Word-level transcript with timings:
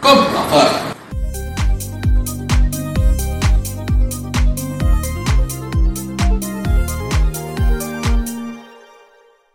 Komm, 0.00 0.18
mach 0.32 0.50
weiter. 0.52 0.82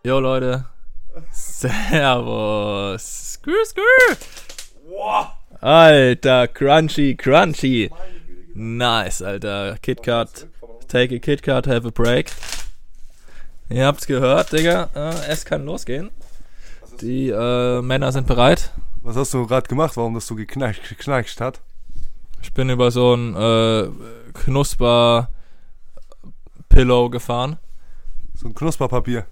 Jo 0.04 0.20
Leute. 0.20 0.64
Servus. 1.32 3.02
Skrr, 3.02 3.64
skrr. 3.66 4.16
Alter, 5.60 6.46
crunchy, 6.46 7.16
crunchy. 7.16 7.90
Nice, 8.54 9.20
Alter. 9.20 9.76
KitKat. 9.82 10.46
Take 10.86 11.12
a 11.12 11.18
KitKat, 11.18 11.66
have 11.66 11.84
a 11.84 11.90
break. 11.90 12.30
Ihr 13.68 13.84
habt's 13.84 14.06
gehört, 14.06 14.52
Digga. 14.52 14.88
Äh, 14.94 15.32
es 15.32 15.44
kann 15.44 15.66
losgehen. 15.66 16.10
Die 17.00 17.28
äh, 17.28 17.82
Männer 17.82 18.12
sind 18.12 18.26
bereit. 18.26 18.70
Was 19.08 19.16
hast 19.16 19.32
du 19.32 19.46
gerade 19.46 19.66
gemacht? 19.66 19.96
Warum 19.96 20.12
das 20.12 20.26
so 20.26 20.34
geknackt, 20.34 20.86
geknackt 20.86 21.40
hat? 21.40 21.62
Ich 22.42 22.52
bin 22.52 22.68
über 22.68 22.90
so 22.90 23.14
ein 23.14 23.34
äh, 23.34 23.88
Knusper-Pillow 24.34 27.08
gefahren. 27.08 27.56
So 28.34 28.48
ein 28.48 28.54
Knusperpapier. 28.54 29.24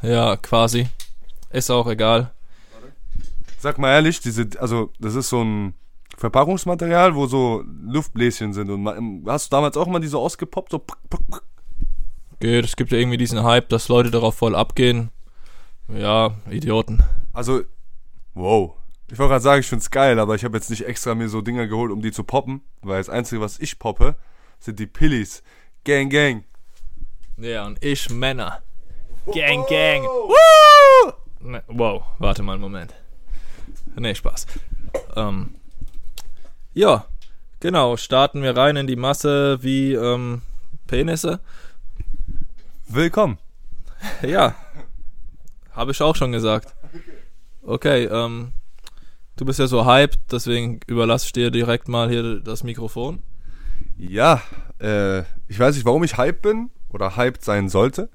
Ja, 0.00 0.38
quasi. 0.38 0.88
Ist 1.50 1.70
auch 1.70 1.86
egal. 1.86 2.32
Sag 3.58 3.76
mal 3.76 3.92
ehrlich, 3.92 4.20
diese, 4.20 4.48
also 4.58 4.90
das 4.98 5.16
ist 5.16 5.28
so 5.28 5.44
ein 5.44 5.74
Verpackungsmaterial, 6.16 7.14
wo 7.14 7.26
so 7.26 7.62
Luftbläschen 7.82 8.54
sind. 8.54 8.70
Und 8.70 8.84
man, 8.84 9.22
hast 9.26 9.52
du 9.52 9.56
damals 9.56 9.76
auch 9.76 9.86
mal 9.86 10.00
diese 10.00 10.16
ausgepoppt? 10.16 10.70
So 10.70 10.78
pck, 10.78 10.96
pck, 11.10 11.20
pck. 11.30 11.42
Geht, 12.40 12.64
es 12.64 12.74
gibt 12.74 12.90
ja 12.92 12.96
irgendwie 12.96 13.18
diesen 13.18 13.42
Hype, 13.42 13.68
dass 13.68 13.88
Leute 13.88 14.10
darauf 14.10 14.36
voll 14.36 14.54
abgehen. 14.54 15.10
Ja, 15.94 16.38
Idioten. 16.48 17.02
Also, 17.34 17.64
wow. 18.32 18.77
Ich 19.10 19.18
wollte 19.18 19.30
gerade 19.30 19.42
sagen, 19.42 19.60
ich 19.60 19.66
find's 19.66 19.90
geil, 19.90 20.18
aber 20.18 20.34
ich 20.34 20.44
habe 20.44 20.58
jetzt 20.58 20.68
nicht 20.68 20.84
extra 20.84 21.14
mir 21.14 21.30
so 21.30 21.40
Dinger 21.40 21.66
geholt, 21.66 21.90
um 21.90 22.02
die 22.02 22.12
zu 22.12 22.24
poppen, 22.24 22.60
weil 22.82 22.98
das 22.98 23.08
Einzige, 23.08 23.40
was 23.40 23.58
ich 23.58 23.78
poppe, 23.78 24.16
sind 24.58 24.78
die 24.78 24.86
Pillis. 24.86 25.42
Gang, 25.84 26.10
gang. 26.10 26.44
Ja, 27.38 27.66
und 27.66 27.82
ich 27.82 28.10
Männer. 28.10 28.62
Gang, 29.32 29.66
gang. 29.66 30.04
Woo! 30.04 31.12
Ne, 31.40 31.62
wow, 31.68 32.02
warte 32.18 32.42
mal 32.42 32.52
einen 32.52 32.60
Moment. 32.60 32.94
Nee, 33.96 34.14
Spaß. 34.14 34.46
Ähm, 35.16 35.54
ja, 36.74 37.06
genau, 37.60 37.96
starten 37.96 38.42
wir 38.42 38.56
rein 38.56 38.76
in 38.76 38.86
die 38.86 38.96
Masse 38.96 39.62
wie 39.62 39.94
ähm, 39.94 40.42
Penisse. 40.86 41.40
Willkommen. 42.86 43.38
Ja, 44.20 44.54
habe 45.72 45.92
ich 45.92 46.02
auch 46.02 46.14
schon 46.14 46.32
gesagt. 46.32 46.74
Okay, 47.62 48.04
ähm, 48.04 48.52
du 49.38 49.44
bist 49.44 49.58
ja 49.58 49.66
so 49.66 49.86
hyped, 49.86 50.18
deswegen 50.30 50.80
überlasse 50.86 51.26
ich 51.26 51.32
dir 51.32 51.50
direkt 51.50 51.88
mal 51.88 52.10
hier 52.10 52.40
das 52.40 52.64
Mikrofon. 52.64 53.22
Ja, 53.96 54.42
äh, 54.80 55.20
ich 55.46 55.58
weiß 55.58 55.74
nicht, 55.74 55.84
warum 55.84 56.04
ich 56.04 56.18
hyped 56.18 56.42
bin 56.42 56.70
oder 56.90 57.16
hyped 57.16 57.44
sein 57.44 57.68
sollte. 57.68 58.10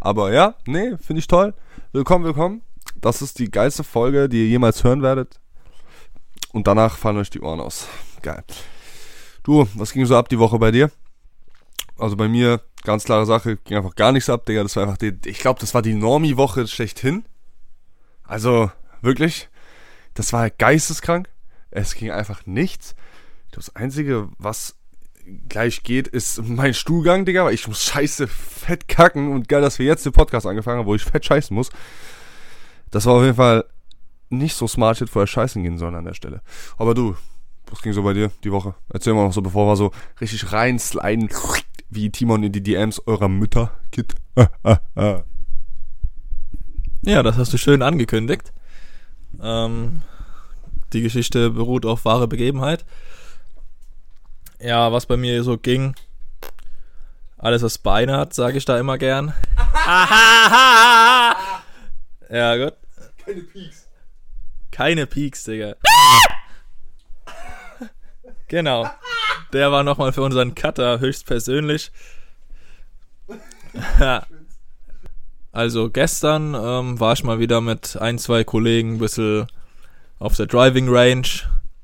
Aber 0.00 0.32
ja, 0.32 0.56
nee, 0.66 0.96
finde 0.98 1.20
ich 1.20 1.28
toll. 1.28 1.54
Willkommen, 1.92 2.24
willkommen. 2.24 2.62
Das 3.00 3.22
ist 3.22 3.38
die 3.38 3.50
geilste 3.50 3.84
Folge, 3.84 4.28
die 4.28 4.38
ihr 4.38 4.48
jemals 4.48 4.82
hören 4.84 5.02
werdet. 5.02 5.40
Und 6.52 6.66
danach 6.66 6.96
fallen 6.96 7.18
euch 7.18 7.30
die 7.30 7.40
Ohren 7.40 7.60
aus. 7.60 7.86
Geil. 8.22 8.42
Du, 9.42 9.68
was 9.74 9.92
ging 9.92 10.04
so 10.04 10.16
ab 10.16 10.28
die 10.28 10.38
Woche 10.38 10.58
bei 10.58 10.72
dir? 10.72 10.90
Also 11.98 12.16
bei 12.16 12.28
mir, 12.28 12.60
ganz 12.82 13.04
klare 13.04 13.24
Sache, 13.24 13.56
ging 13.58 13.76
einfach 13.76 13.94
gar 13.94 14.12
nichts 14.12 14.28
ab, 14.28 14.44
Digga. 14.46 14.62
Das 14.62 14.74
war 14.76 14.82
einfach 14.82 14.98
die, 14.98 15.16
ich 15.26 15.38
glaube, 15.38 15.60
das 15.60 15.74
war 15.74 15.82
die 15.82 15.94
Normie-Woche 15.94 16.66
schlechthin. 16.66 17.24
Also, 18.24 18.70
wirklich. 19.00 19.48
Das 20.16 20.32
war 20.32 20.50
geisteskrank. 20.50 21.28
Es 21.70 21.94
ging 21.94 22.10
einfach 22.10 22.46
nichts. 22.46 22.96
Das 23.52 23.76
Einzige, 23.76 24.28
was 24.38 24.76
gleich 25.48 25.82
geht, 25.82 26.08
ist 26.08 26.42
mein 26.42 26.74
Stuhlgang, 26.74 27.24
Digga, 27.24 27.44
weil 27.44 27.54
ich 27.54 27.68
muss 27.68 27.84
scheiße 27.84 28.26
fett 28.26 28.88
kacken 28.88 29.30
und 29.30 29.48
geil, 29.48 29.60
dass 29.60 29.78
wir 29.78 29.86
jetzt 29.86 30.06
den 30.06 30.12
Podcast 30.12 30.46
angefangen 30.46 30.78
haben, 30.78 30.86
wo 30.86 30.94
ich 30.94 31.04
fett 31.04 31.24
scheißen 31.24 31.54
muss. 31.54 31.70
Das 32.90 33.06
war 33.06 33.14
auf 33.14 33.22
jeden 33.22 33.36
Fall 33.36 33.64
nicht 34.30 34.56
so 34.56 34.66
smart, 34.66 34.96
shit 34.96 35.10
vorher 35.10 35.26
scheißen 35.26 35.62
gehen 35.62 35.78
sollen 35.78 35.94
an 35.94 36.04
der 36.04 36.14
Stelle. 36.14 36.40
Aber 36.78 36.94
du, 36.94 37.14
was 37.70 37.82
ging 37.82 37.92
so 37.92 38.02
bei 38.02 38.14
dir 38.14 38.30
die 38.42 38.52
Woche? 38.52 38.74
Erzähl 38.88 39.14
mal 39.14 39.24
noch 39.24 39.32
so, 39.32 39.42
bevor 39.42 39.66
wir 39.66 39.76
so 39.76 39.90
richtig 40.20 40.52
reinsliden, 40.52 41.28
wie 41.90 42.10
Timon 42.10 42.42
in 42.42 42.52
die 42.52 42.62
DMs 42.62 43.02
eurer 43.06 43.28
Mütter, 43.28 43.72
Kid. 43.92 44.14
Ja, 47.02 47.22
das 47.22 47.36
hast 47.36 47.52
du 47.52 47.56
schön 47.56 47.82
angekündigt. 47.82 48.52
Ähm, 49.42 50.02
die 50.92 51.02
Geschichte 51.02 51.50
beruht 51.50 51.84
auf 51.84 52.04
wahre 52.04 52.28
Begebenheit. 52.28 52.84
Ja, 54.60 54.92
was 54.92 55.06
bei 55.06 55.16
mir 55.16 55.42
so 55.42 55.58
ging. 55.58 55.94
Alles, 57.38 57.62
was 57.62 57.78
Beine 57.78 58.16
hat, 58.16 58.34
sage 58.34 58.56
ich 58.56 58.64
da 58.64 58.78
immer 58.78 58.96
gern. 58.98 59.34
ja, 62.30 62.56
gut. 62.56 62.74
Keine 63.24 63.42
Peaks. 63.42 63.88
Keine 64.70 65.06
Peaks, 65.06 65.44
Digga. 65.44 65.76
genau. 68.48 68.88
Der 69.52 69.70
war 69.70 69.82
nochmal 69.82 70.12
für 70.12 70.22
unseren 70.22 70.54
Cutter 70.54 71.00
höchstpersönlich. 71.00 71.92
also 75.56 75.88
gestern 75.88 76.54
ähm, 76.54 77.00
war 77.00 77.14
ich 77.14 77.24
mal 77.24 77.38
wieder 77.38 77.62
mit 77.62 77.96
ein, 77.96 78.18
zwei 78.18 78.44
Kollegen 78.44 78.96
ein 78.96 78.98
bisschen 78.98 79.46
auf 80.18 80.36
der 80.36 80.44
Driving 80.44 80.86
Range. 80.90 81.26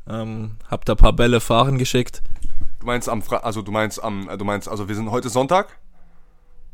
Ähm, 0.06 0.56
hab 0.68 0.84
da 0.84 0.92
ein 0.92 0.98
paar 0.98 1.14
Bälle 1.14 1.40
fahren 1.40 1.78
geschickt. 1.78 2.22
Du 2.80 2.86
meinst 2.86 3.08
am 3.08 3.22
Fra 3.22 3.38
also 3.38 3.62
du 3.62 3.72
meinst 3.72 4.04
am 4.04 4.28
äh, 4.28 4.36
du 4.36 4.44
meinst 4.44 4.68
also 4.68 4.88
wir 4.88 4.94
sind 4.94 5.10
heute 5.10 5.30
Sonntag? 5.30 5.78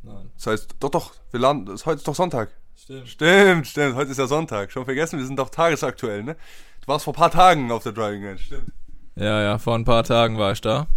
Nein. 0.03 0.33
Das 0.37 0.49
heißt, 0.49 0.75
doch 0.81 0.91
doch, 0.91 1.13
wir 1.31 1.39
landen, 1.39 1.67
das, 1.67 1.87
heute 1.87 1.99
ist 1.99 2.09
doch 2.09 2.17
Sonntag. 2.17 2.51
Stimmt. 2.75 3.09
Stimmt, 3.09 3.67
stimmt, 3.69 3.95
heute 3.95 4.11
ist 4.11 4.19
ja 4.19 4.27
Sonntag. 4.27 4.73
Schon 4.73 4.85
vergessen, 4.85 5.21
wir 5.21 5.27
sind 5.27 5.39
doch 5.39 5.51
tagesaktuell, 5.51 6.25
ne? 6.25 6.35
Du 6.81 6.89
warst 6.89 7.05
vor 7.05 7.15
ein 7.15 7.17
paar 7.17 7.31
Tagen 7.31 7.71
auf 7.71 7.85
der 7.85 7.93
Driving 7.93 8.25
Range, 8.25 8.39
stimmt. 8.39 8.73
Ja, 9.15 9.41
ja, 9.41 9.59
vor 9.59 9.77
ein 9.77 9.85
paar 9.85 10.03
Tagen 10.03 10.37
war 10.37 10.51
ich 10.51 10.61
da. 10.61 10.89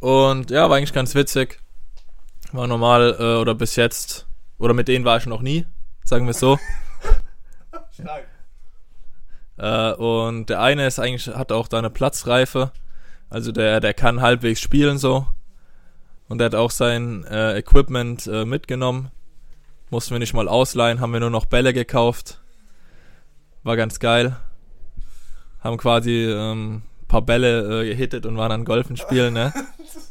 Und 0.00 0.50
ja, 0.50 0.68
war 0.68 0.78
eigentlich 0.78 0.92
ganz 0.92 1.14
witzig. 1.14 1.60
War 2.52 2.66
normal, 2.66 3.16
äh, 3.18 3.40
oder 3.40 3.54
bis 3.54 3.76
jetzt, 3.76 4.26
oder 4.58 4.74
mit 4.74 4.88
denen 4.88 5.04
war 5.04 5.16
ich 5.16 5.26
noch 5.26 5.42
nie, 5.42 5.66
sagen 6.04 6.26
wir 6.26 6.30
es 6.30 6.40
so. 6.40 6.58
Stark. 7.92 8.26
Äh, 9.56 9.92
und 9.92 10.46
der 10.46 10.60
eine 10.60 10.86
ist 10.86 10.98
eigentlich, 10.98 11.28
hat 11.28 11.52
auch 11.52 11.68
da 11.68 11.78
eine 11.78 11.90
Platzreife. 11.90 12.72
Also 13.28 13.52
der, 13.52 13.80
der 13.80 13.94
kann 13.94 14.20
halbwegs 14.20 14.60
spielen 14.60 14.98
so. 14.98 15.26
Und 16.28 16.38
der 16.38 16.46
hat 16.46 16.54
auch 16.54 16.70
sein 16.70 17.24
äh, 17.24 17.58
Equipment 17.58 18.26
äh, 18.26 18.44
mitgenommen. 18.44 19.10
Mussten 19.90 20.12
wir 20.12 20.18
nicht 20.18 20.34
mal 20.34 20.48
ausleihen, 20.48 21.00
haben 21.00 21.12
wir 21.12 21.20
nur 21.20 21.30
noch 21.30 21.44
Bälle 21.44 21.72
gekauft. 21.72 22.40
War 23.62 23.76
ganz 23.76 23.98
geil. 23.98 24.36
Haben 25.60 25.76
quasi 25.76 26.24
ähm, 26.24 26.82
paar 27.08 27.22
Bälle 27.22 27.82
äh, 27.82 27.88
gehittet 27.88 28.24
und 28.24 28.36
waren 28.36 28.50
dann 28.50 28.64
Golfen 28.64 28.96
spielen, 28.96 29.34
ne? 29.34 29.52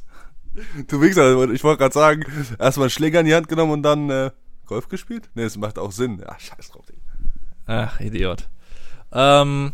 Du 0.88 1.02
Wichser, 1.02 1.50
ich 1.52 1.64
wollte 1.64 1.80
gerade 1.80 1.94
sagen, 1.94 2.26
erstmal 2.60 2.86
einen 2.86 2.92
Schläger 2.92 3.20
in 3.20 3.26
die 3.26 3.36
Hand 3.36 3.48
genommen 3.48 3.72
und 3.72 3.84
dann 3.84 4.10
äh, 4.10 4.32
Golf 4.66 4.88
gespielt? 4.88 5.30
Ne, 5.34 5.44
das 5.44 5.58
macht 5.58 5.80
auch 5.80 5.92
Sinn. 5.92 6.20
Ja, 6.20 6.38
scheiß 6.38 6.70
drauf, 6.70 6.86
Digga. 6.86 7.00
Ach, 7.66 8.00
Idiot. 8.00 8.48
Ähm, 9.12 9.74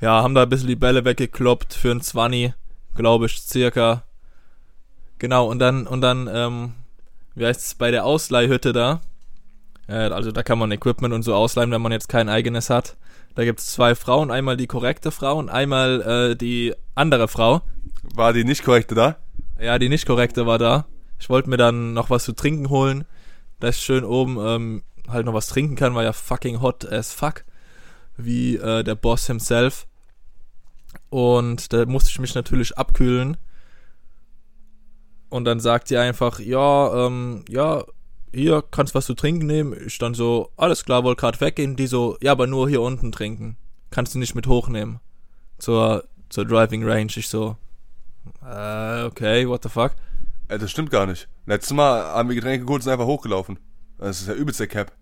ja, 0.00 0.22
haben 0.22 0.34
da 0.34 0.42
ein 0.42 0.48
bisschen 0.48 0.68
die 0.68 0.76
Bälle 0.76 1.04
weggekloppt 1.04 1.74
für 1.74 1.90
ein 1.90 2.00
20, 2.00 2.54
glaube 2.94 3.26
ich, 3.26 3.40
circa. 3.40 4.04
Genau, 5.18 5.46
und 5.46 5.58
dann, 5.58 5.86
und 5.86 6.00
dann, 6.00 6.28
ähm, 6.32 6.72
wie 7.34 7.46
heißt 7.46 7.60
es, 7.60 7.74
bei 7.74 7.90
der 7.90 8.04
Ausleihhütte 8.04 8.72
da, 8.72 9.00
äh, 9.88 9.94
also 9.94 10.32
da 10.32 10.42
kann 10.42 10.58
man 10.58 10.72
Equipment 10.72 11.12
und 11.12 11.22
so 11.22 11.34
ausleihen, 11.34 11.70
wenn 11.70 11.82
man 11.82 11.92
jetzt 11.92 12.08
kein 12.08 12.28
eigenes 12.28 12.70
hat. 12.70 12.96
Da 13.34 13.44
gibt's 13.44 13.72
zwei 13.72 13.94
Frauen, 13.94 14.30
einmal 14.30 14.56
die 14.56 14.66
korrekte 14.66 15.10
Frau 15.10 15.36
und 15.38 15.50
einmal 15.50 16.30
äh, 16.32 16.36
die 16.36 16.74
andere 16.94 17.28
Frau. 17.28 17.62
War 18.14 18.32
die 18.32 18.44
nicht 18.44 18.64
korrekte 18.64 18.94
da? 18.94 19.16
Ja, 19.60 19.78
die 19.78 19.88
nicht 19.90 20.06
korrekte 20.06 20.46
war 20.46 20.58
da. 20.58 20.86
Ich 21.18 21.28
wollte 21.28 21.50
mir 21.50 21.58
dann 21.58 21.92
noch 21.92 22.08
was 22.08 22.24
zu 22.24 22.32
trinken 22.32 22.70
holen, 22.70 23.04
dass 23.60 23.76
ich 23.76 23.82
schön 23.82 24.04
oben 24.04 24.38
ähm, 24.40 24.82
halt 25.06 25.26
noch 25.26 25.34
was 25.34 25.48
trinken 25.48 25.76
kann, 25.76 25.94
war 25.94 26.02
ja 26.02 26.14
fucking 26.14 26.62
hot 26.62 26.90
as 26.90 27.12
fuck, 27.12 27.44
wie 28.16 28.56
äh, 28.56 28.82
der 28.82 28.94
Boss 28.94 29.26
himself. 29.26 29.86
Und 31.10 31.72
da 31.72 31.84
musste 31.84 32.10
ich 32.10 32.18
mich 32.18 32.34
natürlich 32.34 32.78
abkühlen. 32.78 33.36
Und 35.28 35.44
dann 35.44 35.60
sagt 35.60 35.88
sie 35.88 35.98
einfach, 35.98 36.40
ja, 36.40 37.06
ähm, 37.06 37.44
ja, 37.48 37.84
hier 38.32 38.64
kannst 38.70 38.94
was 38.94 39.06
zu 39.06 39.14
trinken 39.14 39.46
nehmen. 39.46 39.76
Ich 39.86 39.98
dann 39.98 40.14
so, 40.14 40.50
alles 40.56 40.84
klar, 40.84 41.04
wollte 41.04 41.20
gerade 41.20 41.40
weggehen. 41.40 41.76
Die 41.76 41.86
so, 41.86 42.16
ja, 42.22 42.32
aber 42.32 42.46
nur 42.46 42.68
hier 42.68 42.80
unten 42.80 43.12
trinken. 43.12 43.56
Kannst 43.90 44.14
du 44.14 44.18
nicht 44.18 44.34
mit 44.34 44.46
hochnehmen. 44.46 45.00
Zur, 45.58 46.04
zur 46.30 46.46
Driving 46.46 46.84
Range. 46.84 47.12
Ich 47.14 47.28
so, 47.28 47.56
äh, 48.44 49.04
okay, 49.04 49.48
what 49.48 49.62
the 49.62 49.68
fuck. 49.68 49.92
Äh, 50.48 50.58
das 50.58 50.70
stimmt 50.70 50.90
gar 50.90 51.06
nicht. 51.06 51.28
Letztes 51.46 51.72
Mal 51.72 52.02
haben 52.02 52.28
wir 52.28 52.36
Getränke 52.36 52.64
geholt 52.64 52.80
und 52.80 52.82
sind 52.84 52.92
einfach 52.92 53.06
hochgelaufen. 53.06 53.58
Das 53.98 54.20
ist 54.20 54.28
ja 54.28 54.34
übelst 54.34 54.60
der 54.60 54.66
Cap. 54.66 54.92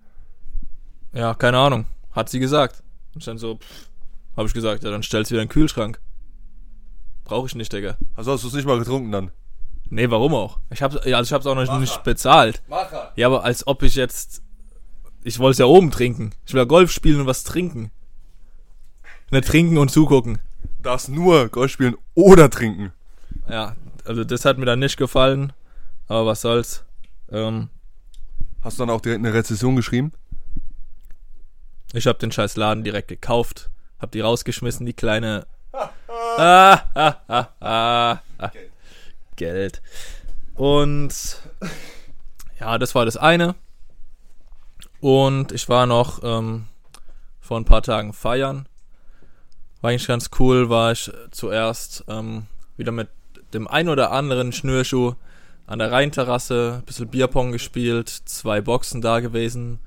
Ja, 1.13 1.35
keine 1.35 1.59
Ahnung. 1.59 1.87
Hat 2.13 2.29
sie 2.29 2.39
gesagt. 2.41 2.83
Und 3.15 3.27
dann 3.27 3.39
so, 3.39 3.57
pff, 3.57 3.89
hab 4.37 4.47
ich 4.47 4.55
gesagt, 4.55 4.85
ja, 4.85 4.91
dann 4.91 5.03
stell's 5.03 5.31
wieder 5.31 5.43
in 5.43 5.49
den 5.49 5.53
Kühlschrank. 5.53 6.01
Brauche 7.25 7.47
ich 7.47 7.55
nicht, 7.55 7.73
Digga. 7.73 7.97
Also 8.15 8.33
hast 8.33 8.45
du 8.45 8.49
es 8.49 8.55
nicht 8.55 8.67
mal 8.67 8.79
getrunken 8.79 9.13
dann? 9.13 9.31
Nee, 9.91 10.11
warum 10.11 10.35
auch? 10.35 10.61
Ich 10.71 10.83
hab's, 10.83 10.97
ja, 11.05 11.17
also 11.17 11.29
ich 11.29 11.33
hab's 11.33 11.47
auch 11.47 11.55
noch 11.55 11.81
nicht 11.81 12.03
bezahlt. 12.03 12.63
Macher. 12.69 13.13
Ja, 13.17 13.27
aber 13.27 13.45
als 13.45 13.67
ob 13.67 13.83
ich 13.83 13.95
jetzt, 13.95 14.43
ich 15.25 15.39
wollte 15.39 15.53
es 15.53 15.59
ja 15.59 15.67
oben 15.67 15.91
trinken. 15.91 16.35
Ich 16.47 16.53
will 16.53 16.61
ja 16.61 16.65
Golf 16.67 16.91
spielen 16.91 17.21
und 17.21 17.27
was 17.27 17.45
trinken. 17.45 17.91
Nicht 19.31 19.49
trinken 19.49 19.79
und 19.79 19.91
zugucken. 19.91 20.39
Darfst 20.83 21.09
nur 21.09 21.49
Golf 21.49 21.73
spielen 21.73 21.97
oder 22.15 22.51
trinken. 22.51 22.93
Ja, 23.49 23.77
also 24.05 24.25
das 24.25 24.45
hat 24.45 24.59
mir 24.59 24.67
dann 24.67 24.79
nicht 24.79 24.97
gefallen. 24.97 25.53
Aber 26.07 26.27
was 26.27 26.41
soll's. 26.41 26.85
Ähm, 27.31 27.69
Hast 28.63 28.79
du 28.79 28.83
dann 28.83 28.95
auch 28.95 29.01
direkt 29.01 29.25
eine 29.25 29.35
Rezession 29.35 29.77
geschrieben? 29.77 30.13
ich 31.95 32.07
habe 32.07 32.19
den 32.19 32.33
scheiß 32.33 32.57
Laden 32.57 32.85
direkt 32.85 33.09
gekauft. 33.09 33.71
Hab 33.99 34.11
die 34.13 34.21
rausgeschmissen, 34.21 34.87
die 34.87 34.95
kleine... 34.95 35.47
Ah, 36.41 36.83
ah, 36.95 37.17
ah, 37.27 37.49
ah, 37.61 38.19
ah. 38.39 38.51
Geld. 39.35 39.83
Und 40.55 41.41
ja, 42.61 42.79
das 42.79 42.95
war 42.95 43.05
das 43.05 43.17
eine. 43.17 43.57
Und 45.01 45.51
ich 45.51 45.69
war 45.69 45.87
noch 45.87 46.23
ähm, 46.23 46.67
vor 47.41 47.59
ein 47.59 47.65
paar 47.65 47.83
Tagen 47.83 48.13
feiern. 48.13 48.69
War 49.81 49.91
eigentlich 49.91 50.07
ganz 50.07 50.31
cool, 50.39 50.69
war 50.69 50.93
ich 50.93 51.11
zuerst 51.33 52.05
ähm, 52.07 52.47
wieder 52.77 52.93
mit 52.93 53.09
dem 53.53 53.67
ein 53.69 53.89
oder 53.89 54.13
anderen 54.13 54.53
Schnürschuh 54.53 55.15
an 55.67 55.79
der 55.79 55.93
Rheinterrasse, 55.93 56.79
ein 56.79 56.85
bisschen 56.85 57.09
Bierpong 57.09 57.53
gespielt, 57.53 58.09
zwei 58.09 58.61
Boxen 58.61 59.01
da 59.01 59.21
gewesen. 59.21 59.81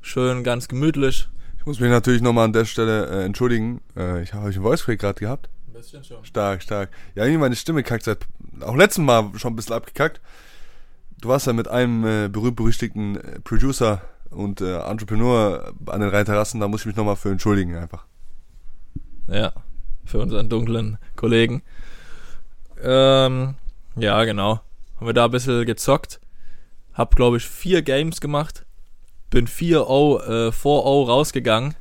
Schön, 0.00 0.44
ganz 0.44 0.68
gemütlich. 0.68 1.28
Ich 1.58 1.66
muss 1.66 1.80
mich 1.80 1.90
natürlich 1.90 2.20
nochmal 2.20 2.44
an 2.44 2.52
der 2.52 2.66
Stelle 2.66 3.06
äh, 3.06 3.24
entschuldigen. 3.24 3.80
Äh, 3.96 4.22
ich 4.22 4.34
habe 4.34 4.46
euch 4.46 4.56
einen 4.56 4.64
Voice 4.64 4.84
Crack 4.84 4.98
gerade 4.98 5.18
gehabt. 5.18 5.48
Ein 5.66 5.72
bisschen 5.72 6.04
schon. 6.04 6.22
Stark, 6.24 6.62
stark. 6.62 6.90
Ja, 7.14 7.24
irgendwie 7.24 7.40
meine 7.40 7.56
Stimme 7.56 7.82
kackt 7.82 8.04
seit 8.04 8.26
auch 8.60 8.76
letzten 8.76 9.04
Mal 9.04 9.30
schon 9.36 9.54
ein 9.54 9.56
bisschen 9.56 9.74
abgekackt. 9.74 10.20
Du 11.22 11.30
warst 11.30 11.46
ja 11.46 11.54
mit 11.54 11.68
einem 11.68 12.04
äh, 12.04 12.28
berühmt-berüchtigten 12.28 13.16
äh, 13.16 13.40
Producer 13.40 14.02
und 14.28 14.60
äh, 14.60 14.78
Entrepreneur 14.78 15.72
an 15.86 16.00
den 16.00 16.10
Rheinterrassen, 16.10 16.60
da 16.60 16.68
muss 16.68 16.82
ich 16.82 16.86
mich 16.86 16.96
nochmal 16.96 17.16
für 17.16 17.30
entschuldigen 17.30 17.76
einfach. 17.76 18.04
Ja, 19.28 19.52
für 20.04 20.18
unseren 20.18 20.50
dunklen 20.50 20.98
Kollegen. 21.16 21.62
Ähm, 22.84 23.54
ja, 23.96 24.24
genau. 24.24 24.60
Haben 24.96 25.06
wir 25.06 25.14
da 25.14 25.24
ein 25.24 25.30
bisschen 25.30 25.64
gezockt. 25.64 26.20
Hab, 26.92 27.16
glaube 27.16 27.38
ich, 27.38 27.44
vier 27.44 27.82
Games 27.82 28.20
gemacht. 28.20 28.64
Bin 29.30 29.48
4-0, 29.48 30.48
äh, 30.48 30.52
4-0 30.52 31.06
rausgegangen. 31.06 31.74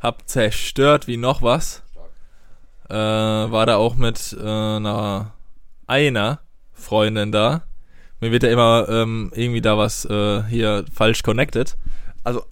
Hab 0.00 0.28
zerstört 0.28 1.06
wie 1.06 1.16
noch 1.16 1.42
was. 1.42 1.82
Äh, 2.88 2.94
war 2.94 3.66
da 3.66 3.76
auch 3.76 3.94
mit 3.94 4.36
äh, 4.38 4.42
einer, 4.42 5.34
einer 5.86 6.40
Freundin 6.72 7.30
da. 7.30 7.62
Mir 8.20 8.32
wird 8.32 8.42
ja 8.42 8.50
immer 8.50 8.88
ähm, 8.88 9.30
irgendwie 9.34 9.60
da 9.60 9.78
was 9.78 10.04
äh, 10.04 10.42
hier 10.44 10.84
falsch 10.92 11.22
connected. 11.22 11.76
Also 12.24 12.44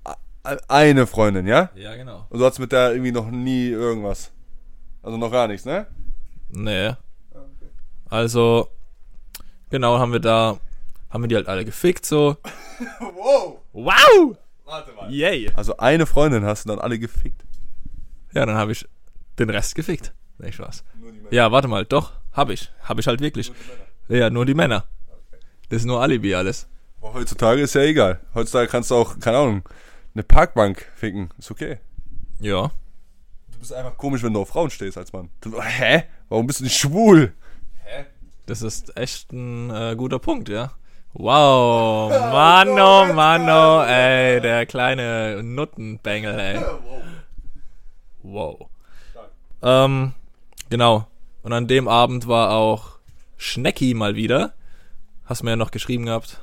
eine 0.69 1.07
Freundin, 1.07 1.47
ja? 1.47 1.71
Ja, 1.75 1.95
genau. 1.97 2.27
Und 2.29 2.41
du 2.41 2.45
hattest 2.45 2.61
mit 2.61 2.73
der 2.73 2.93
irgendwie 2.93 3.13
noch 3.13 3.31
nie 3.31 3.69
irgendwas. 3.69 4.33
Also 5.03 5.17
noch 5.17 5.31
gar 5.31 5.49
nichts, 5.49 5.65
ne? 5.65 5.87
Nee. 6.49 6.93
Also, 8.11 8.69
genau, 9.71 9.99
haben 9.99 10.13
wir 10.13 10.21
da, 10.21 10.59
haben 11.09 11.23
wir 11.23 11.29
die 11.29 11.37
halt 11.37 11.49
alle 11.49 11.65
gefickt 11.65 12.05
so. 12.05 12.37
Wow! 13.01 13.59
Wow! 13.73 14.37
Warte 14.65 14.93
mal. 14.93 15.13
Yay! 15.13 15.51
Also 15.55 15.77
eine 15.77 16.07
Freundin 16.07 16.45
hast 16.45 16.65
du 16.65 16.71
dann 16.71 16.79
alle 16.79 16.99
gefickt. 16.99 17.45
Ja, 18.33 18.47
dann 18.47 18.57
habe 18.57 18.73
ich 18.73 18.89
den 19.39 19.51
Rest 19.51 19.75
gefickt. 19.75 20.13
Nee, 20.39 20.53
Spaß. 20.53 20.85
Nur 21.01 21.13
die 21.13 21.35
Ja, 21.35 21.53
warte 21.53 21.69
mal, 21.69 21.85
doch, 21.85 22.13
hab 22.33 22.51
ich. 22.51 22.71
Hab 22.83 22.99
ich 22.99 23.07
halt 23.07 23.21
wirklich. 23.21 23.53
Ja, 24.09 24.31
nur 24.31 24.47
die 24.47 24.55
Männer. 24.55 24.85
Das 25.69 25.81
ist 25.81 25.87
nur 25.87 26.01
Alibi 26.01 26.35
alles. 26.35 26.69
Aber 27.01 27.15
heutzutage 27.15 27.63
ist 27.63 27.75
ja 27.75 27.83
egal. 27.83 28.21
Heutzutage 28.35 28.69
kannst 28.69 28.91
du 28.91 28.97
auch, 28.97 29.19
keine 29.19 29.39
Ahnung, 29.39 29.63
eine 30.15 30.23
Parkbank 30.23 30.87
ficken. 30.97 31.31
Ist 31.39 31.51
okay. 31.51 31.79
Ja. 32.41 32.71
Du 33.53 33.59
bist 33.59 33.73
einfach 33.73 33.97
komisch, 33.97 34.23
wenn 34.23 34.33
du 34.33 34.41
auf 34.41 34.49
Frauen 34.49 34.71
stehst 34.71 34.97
als 34.99 35.13
Mann. 35.13 35.31
Du, 35.41 35.61
hä? 35.61 36.05
Warum 36.29 36.47
bist 36.47 36.61
du 36.61 36.65
nicht 36.65 36.77
schwul? 36.79 37.35
Das 38.47 38.63
ist 38.63 38.97
echt 38.97 39.33
ein 39.33 39.71
äh, 39.71 39.95
guter 39.97 40.19
Punkt, 40.19 40.49
ja. 40.49 40.73
Wow, 41.13 42.11
Mano, 42.11 43.13
Mano, 43.13 43.83
ey, 43.85 44.41
der 44.41 44.65
kleine 44.67 45.43
Nuttenbengel, 45.43 46.39
ey. 46.39 46.61
Wow. 48.23 48.69
Ähm, 49.63 50.13
genau. 50.69 51.07
Und 51.43 51.53
an 51.53 51.67
dem 51.67 51.89
Abend 51.89 52.29
war 52.29 52.51
auch 52.51 52.99
Schnecki 53.37 53.95
mal 53.95 54.15
wieder. 54.15 54.53
Hast 55.25 55.43
mir 55.43 55.51
ja 55.51 55.57
noch 55.57 55.71
geschrieben 55.71 56.07
gehabt. 56.07 56.41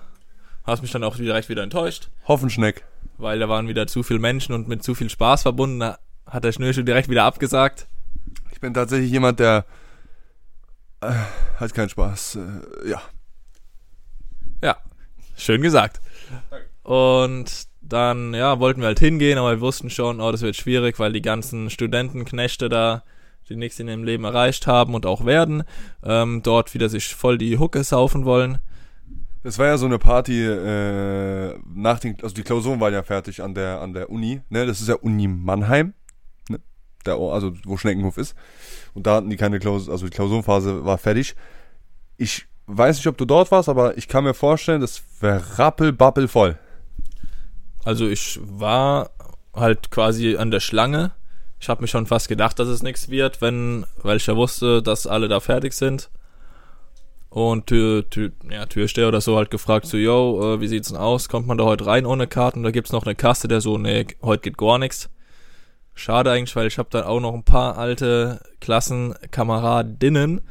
Hast 0.66 0.82
mich 0.82 0.92
dann 0.92 1.04
auch 1.04 1.16
direkt 1.16 1.50
wieder 1.50 1.64
enttäuscht, 1.64 2.10
Hoffenschneck. 2.28 2.84
weil 3.18 3.40
da 3.40 3.48
waren 3.48 3.70
wieder 3.70 3.88
zu 3.88 4.04
viele 4.04 4.20
Menschen 4.20 4.54
und 4.54 4.68
mit 4.68 4.84
zu 4.84 4.96
viel 4.96 5.10
Spaß 5.10 5.44
verbunden. 5.44 5.80
Da 5.80 5.98
hat 6.26 6.44
der 6.44 6.52
Schnürschuh 6.52 6.84
direkt 6.84 7.10
wieder 7.10 7.24
abgesagt. 7.24 7.88
Ich 8.52 8.60
bin 8.60 8.74
tatsächlich 8.74 9.12
jemand, 9.12 9.40
der 9.40 9.66
äh, 11.02 11.14
hat 11.60 11.74
keinen 11.74 11.90
Spaß. 11.90 12.38
Äh, 12.38 12.90
ja. 12.90 13.02
Ja, 14.64 14.78
schön 15.36 15.62
gesagt. 15.62 16.02
Und 16.84 17.68
dann, 17.82 18.34
ja, 18.34 18.60
wollten 18.60 18.82
wir 18.82 18.88
halt 18.88 19.00
hingehen, 19.00 19.38
aber 19.38 19.52
wir 19.52 19.62
wussten 19.62 19.90
schon, 19.90 20.20
oh, 20.20 20.32
das 20.32 20.42
wird 20.42 20.56
schwierig, 20.56 21.00
weil 21.00 21.14
die 21.14 21.22
ganzen 21.22 21.70
Studentenknechte 21.70 22.70
da, 22.70 23.04
die 23.50 23.56
nichts 23.56 23.80
in 23.80 23.88
ihrem 23.88 24.04
Leben 24.04 24.24
erreicht 24.24 24.68
haben 24.68 24.94
und 24.94 25.06
auch 25.06 25.26
werden, 25.26 25.64
ähm, 26.04 26.42
dort 26.44 26.74
wieder 26.74 26.90
sich 26.90 27.16
voll 27.16 27.38
die 27.38 27.58
Hucke 27.58 27.84
saufen 27.84 28.26
wollen. 28.26 28.60
Das 29.44 29.60
war 29.60 29.68
ja 29.68 29.78
so 29.78 29.86
eine 29.86 30.00
Party 30.00 30.44
äh, 30.46 31.58
nach 31.74 32.00
den, 32.00 32.18
also 32.22 32.36
die 32.36 32.44
Klausuren 32.44 32.80
waren 32.82 32.94
ja 32.94 33.04
fertig 33.04 33.42
an 33.42 33.54
der 33.54 33.80
an 33.80 33.94
der 33.94 34.10
Uni, 34.10 34.42
ne? 34.50 34.66
Das 34.66 34.82
ist 34.82 34.90
ja 34.90 34.96
Uni 34.96 35.28
Mannheim? 35.28 35.94
Der, 37.08 37.16
also 37.16 37.54
wo 37.66 37.78
Schneckenhof 37.78 38.18
ist. 38.18 38.36
Und 38.94 39.08
da 39.08 39.16
hatten 39.16 39.30
die 39.30 39.38
keine 39.38 39.60
Klausur, 39.60 39.92
also 39.92 40.06
die 40.06 40.12
Klausurenphase 40.12 40.86
war 40.86 40.98
fertig. 40.98 41.36
Ich 42.18 42.46
weiß 42.68 42.98
nicht, 42.98 43.08
ob 43.08 43.18
du 43.18 43.26
dort 43.26 43.52
warst, 43.52 43.70
aber 43.70 43.98
ich 43.98 44.08
kann 44.08 44.24
mir 44.24 44.34
vorstellen, 44.34 44.82
das 44.82 45.02
wäre 45.20 45.42
rappelbappel 45.58 46.28
voll. 46.28 46.58
Also 47.84 48.08
ich 48.08 48.40
war 48.44 49.12
halt 49.54 49.92
quasi 49.92 50.36
an 50.38 50.52
der 50.52 50.60
Schlange. 50.60 51.12
Ich 51.60 51.70
habe 51.70 51.82
mir 51.82 51.88
schon 51.88 52.06
fast 52.06 52.28
gedacht, 52.28 52.60
dass 52.60 52.68
es 52.68 52.84
nichts 52.84 53.10
wird, 53.10 53.42
wenn, 53.42 53.86
weil 54.04 54.18
ich 54.18 54.28
ja 54.28 54.36
wusste, 54.36 54.84
dass 54.84 55.08
alle 55.08 55.28
da 55.28 55.40
fertig 55.40 55.74
sind. 55.74 56.10
Und 57.30 57.68
Tür, 57.68 58.10
Tür, 58.10 58.32
ja, 58.50 58.66
Türsteher 58.66 59.08
oder 59.08 59.22
so 59.22 59.38
halt 59.38 59.52
gefragt, 59.52 59.86
so, 59.86 59.98
yo, 59.98 60.56
äh, 60.56 60.62
wie 60.62 60.68
sieht's 60.68 60.90
denn 60.90 60.98
aus? 60.98 61.30
Kommt 61.30 61.48
man 61.48 61.58
da 61.58 61.66
heute 61.66 61.86
rein 61.86 62.06
ohne 62.06 62.28
Karten? 62.28 62.64
Da 62.64 62.72
gibt's 62.72 62.92
noch 62.92 63.06
eine 63.06 63.16
Kasse, 63.16 63.48
der 63.48 63.62
so, 63.62 63.78
nee, 63.78 64.08
heute 64.22 64.42
geht 64.42 64.58
gar 64.58 64.78
nichts. 64.78 65.10
Schade 65.98 66.32
eigentlich, 66.32 66.56
weil 66.56 66.68
ich 66.68 66.78
habe 66.78 66.90
dann 66.92 67.06
auch 67.06 67.20
noch 67.20 67.34
ein 67.34 67.44
paar 67.44 67.78
alte 67.78 68.40
Klassenkameradinnen 68.62 70.42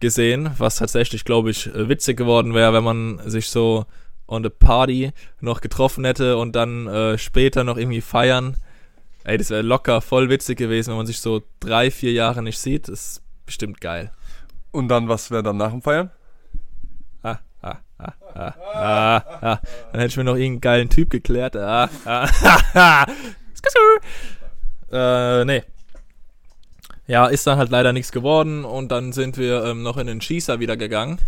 gesehen, 0.00 0.50
was 0.58 0.76
tatsächlich, 0.76 1.24
glaube 1.24 1.50
ich, 1.50 1.66
äh, 1.68 1.88
witzig 1.88 2.16
geworden 2.16 2.54
wäre, 2.54 2.72
wenn 2.72 2.84
man 2.84 3.20
sich 3.30 3.48
so 3.48 3.86
on 4.26 4.42
the 4.42 4.50
Party 4.50 5.12
noch 5.40 5.60
getroffen 5.60 6.04
hätte 6.04 6.36
und 6.38 6.56
dann 6.56 6.88
äh, 6.88 7.18
später 7.18 7.62
noch 7.62 7.76
irgendwie 7.76 8.00
feiern. 8.00 8.56
Ey, 9.22 9.38
das 9.38 9.50
wäre 9.50 9.62
locker 9.62 10.00
voll 10.00 10.28
witzig 10.28 10.58
gewesen, 10.58 10.90
wenn 10.90 10.96
man 10.96 11.06
sich 11.06 11.20
so 11.20 11.42
drei, 11.60 11.90
vier 11.90 12.12
Jahre 12.12 12.42
nicht 12.42 12.58
sieht. 12.58 12.88
Das 12.88 13.00
ist 13.00 13.22
bestimmt 13.46 13.80
geil. 13.80 14.10
Und 14.72 14.88
dann, 14.88 15.08
was 15.08 15.30
wäre 15.30 15.42
dann 15.42 15.56
nach 15.56 15.70
dem 15.70 15.82
Feiern? 15.82 16.10
Ah, 17.22 17.38
ah, 17.62 17.76
ah, 17.98 18.12
ah, 18.34 18.54
ah, 18.74 19.16
ah. 19.40 19.60
Dann 19.92 20.00
hätte 20.00 20.10
ich 20.10 20.16
mir 20.16 20.24
noch 20.24 20.36
irgendeinen 20.36 20.60
geilen 20.60 20.90
Typ 20.90 21.10
geklärt. 21.10 21.56
Ah, 21.56 21.88
ah, 22.04 22.28
ah, 22.74 23.04
ah. 23.04 23.06
Äh, 24.90 25.44
nee. 25.44 25.62
Ja, 27.06 27.26
ist 27.26 27.46
dann 27.46 27.58
halt 27.58 27.70
leider 27.70 27.92
nichts 27.92 28.12
geworden 28.12 28.64
und 28.64 28.92
dann 28.92 29.12
sind 29.12 29.36
wir 29.36 29.64
ähm, 29.64 29.82
noch 29.82 29.96
in 29.96 30.06
den 30.06 30.20
Schießer 30.20 30.60
wieder 30.60 30.76
gegangen. 30.76 31.18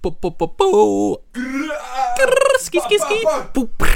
Bu, 0.00 0.12
bu, 0.12 0.30
bu, 0.30 0.46
bu. 0.46 1.18
Grrr, 1.32 2.60
ski, 2.60 2.80
ski, 2.80 2.98
ski. 2.98 3.26
Bu, 3.52 3.66
prr. 3.66 3.88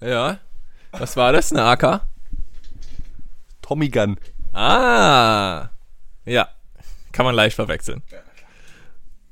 Ja. 0.00 0.38
Was 0.92 1.16
war 1.16 1.32
das? 1.32 1.52
Eine 1.52 1.64
AK? 1.64 2.00
Tommy 3.60 3.90
Gun. 3.90 4.16
Ah. 4.52 5.68
Ja. 6.24 6.48
Kann 7.12 7.26
man 7.26 7.34
leicht 7.34 7.56
verwechseln. 7.56 8.02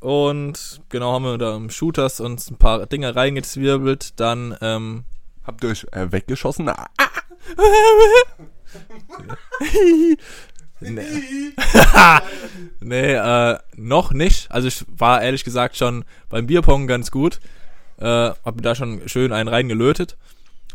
Und 0.00 0.80
genau 0.90 1.14
haben 1.14 1.24
wir 1.24 1.38
da 1.38 1.56
im 1.56 1.70
Shooters 1.70 2.20
uns 2.20 2.50
ein 2.50 2.58
paar 2.58 2.86
Dinge 2.86 3.16
reingezwirbelt. 3.16 4.20
Dann, 4.20 4.56
ähm, 4.60 5.04
Habt 5.48 5.64
ihr 5.64 5.70
euch 5.70 5.86
äh, 5.92 6.12
weggeschossen? 6.12 6.68
Ah, 6.68 6.90
nee, 10.80 11.00
nee 12.80 13.14
äh, 13.14 13.58
noch 13.74 14.12
nicht. 14.12 14.52
Also 14.52 14.68
ich 14.68 14.84
war 14.88 15.22
ehrlich 15.22 15.44
gesagt 15.44 15.78
schon 15.78 16.04
beim 16.28 16.46
Bierpong 16.46 16.86
ganz 16.86 17.10
gut. 17.10 17.40
Äh, 17.96 18.04
hab 18.04 18.56
mir 18.56 18.60
da 18.60 18.74
schon 18.74 19.08
schön 19.08 19.32
einen 19.32 19.48
reingelötet. 19.48 20.18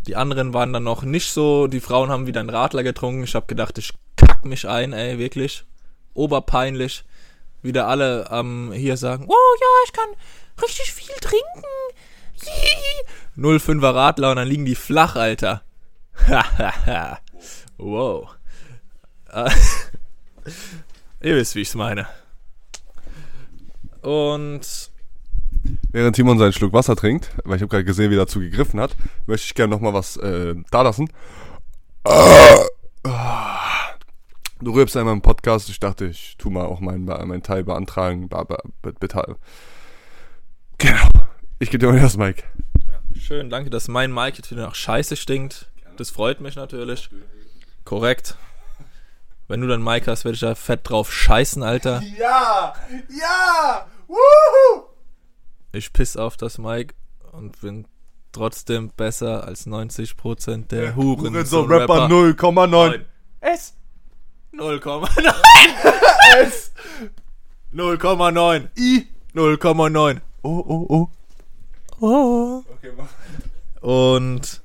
Die 0.08 0.16
anderen 0.16 0.56
waren 0.56 0.74
dann 0.74 0.86
noch 0.86 1.04
nicht 1.04 1.32
so. 1.32 1.68
Die 1.68 1.80
Frauen 1.80 2.10
haben 2.10 2.26
wieder 2.26 2.40
einen 2.40 2.50
Radler 2.50 2.82
getrunken. 2.82 3.26
Ich 3.26 3.36
habe 3.36 3.46
gedacht, 3.46 3.78
ich 3.78 3.94
kack 4.16 4.44
mich 4.44 4.68
ein, 4.68 4.92
ey, 4.92 5.20
wirklich. 5.20 5.66
Oberpeinlich. 6.16 7.04
Wieder 7.62 7.88
alle 7.88 8.32
am 8.32 8.72
hier 8.72 8.98
sagen, 8.98 9.28
oh 9.30 9.56
ja, 9.62 9.68
ich 9.86 9.94
kann 9.94 10.10
richtig 10.64 10.92
viel 10.92 11.14
trinken. 11.22 11.64
05er 13.38 13.96
Radler 13.96 14.32
und 14.32 14.38
dann 14.38 14.48
liegen 14.48 14.66
die 14.66 14.76
flach, 14.76 15.16
Alter. 15.16 15.64
wow. 17.78 18.30
Ihr 21.22 21.36
wisst, 21.36 21.56
wie 21.56 21.62
ich's 21.62 21.76
meine. 21.76 22.08
Und 24.02 24.92
Während 25.92 26.16
Timon 26.16 26.38
seinen 26.38 26.54
Schluck 26.54 26.74
Wasser 26.74 26.96
trinkt, 26.96 27.32
weil 27.46 27.56
ich 27.56 27.62
habe 27.62 27.70
gerade 27.70 27.86
gesehen, 27.86 28.12
wie 28.12 28.16
er 28.16 28.26
dazu 28.26 28.40
gegriffen 28.40 28.80
hat, 28.80 28.96
möchte 29.28 29.46
ich 29.46 29.56
gerne 29.56 29.74
nochmal 29.74 29.94
was 29.94 30.18
äh, 30.18 30.56
da 30.72 30.82
lassen. 30.82 31.08
Du 34.60 34.72
rührst 34.72 34.98
einmal 34.98 35.14
im 35.14 35.22
Podcast, 35.22 35.70
ich 35.70 35.80
dachte, 35.80 36.06
ich 36.06 36.36
tu 36.38 36.50
mal 36.50 36.66
auch 36.66 36.80
meinen, 36.80 37.06
meinen 37.06 37.44
Teil 37.44 37.64
beantragen. 37.64 38.30
Genau. 40.78 41.08
Ich 41.64 41.70
gebe 41.70 41.86
dir 41.86 41.94
mal 41.94 42.02
das 42.02 42.18
Mike. 42.18 42.44
schön, 43.18 43.50
danke, 43.50 43.70
dass 43.70 43.88
mein 43.88 44.14
Mic 44.14 44.36
jetzt 44.36 44.52
wieder 44.52 44.64
nach 44.64 44.76
Scheiße 44.76 45.16
stinkt. 45.16 45.72
Das 45.96 46.10
freut 46.10 46.42
mich 46.42 46.58
natürlich. 46.58 47.10
Korrekt. 47.86 48.36
Wenn 49.48 49.62
du 49.62 49.68
dann 49.68 49.82
Mike 49.82 50.12
hast, 50.12 50.26
werde 50.26 50.34
ich 50.34 50.42
da 50.42 50.56
fett 50.56 50.82
drauf 50.84 51.14
scheißen, 51.14 51.64
Alter. 51.64 52.04
Ja! 52.20 52.74
Ja! 53.08 53.88
Wuhu! 54.10 54.88
Ich 55.72 55.94
piss 55.94 56.18
auf 56.18 56.36
das 56.36 56.58
Mic 56.58 56.96
und 57.32 57.62
bin 57.62 57.88
trotzdem 58.34 58.90
besser 58.90 59.46
als 59.46 59.66
90% 59.66 60.68
der 60.68 60.98
Huren. 60.98 61.46
so 61.46 61.62
Rapper 61.62 62.08
0,9. 62.08 63.06
S. 63.40 63.74
0,9. 64.52 65.34
S. 66.42 66.74
0,9. 67.74 68.68
I. 68.78 69.08
0,9. 69.34 70.20
Oh, 70.42 70.50
oh, 70.68 70.86
oh. 70.90 71.10
Oh. 72.00 72.64
Okay, 72.70 72.92
mach. 72.98 73.10
Und 73.82 74.62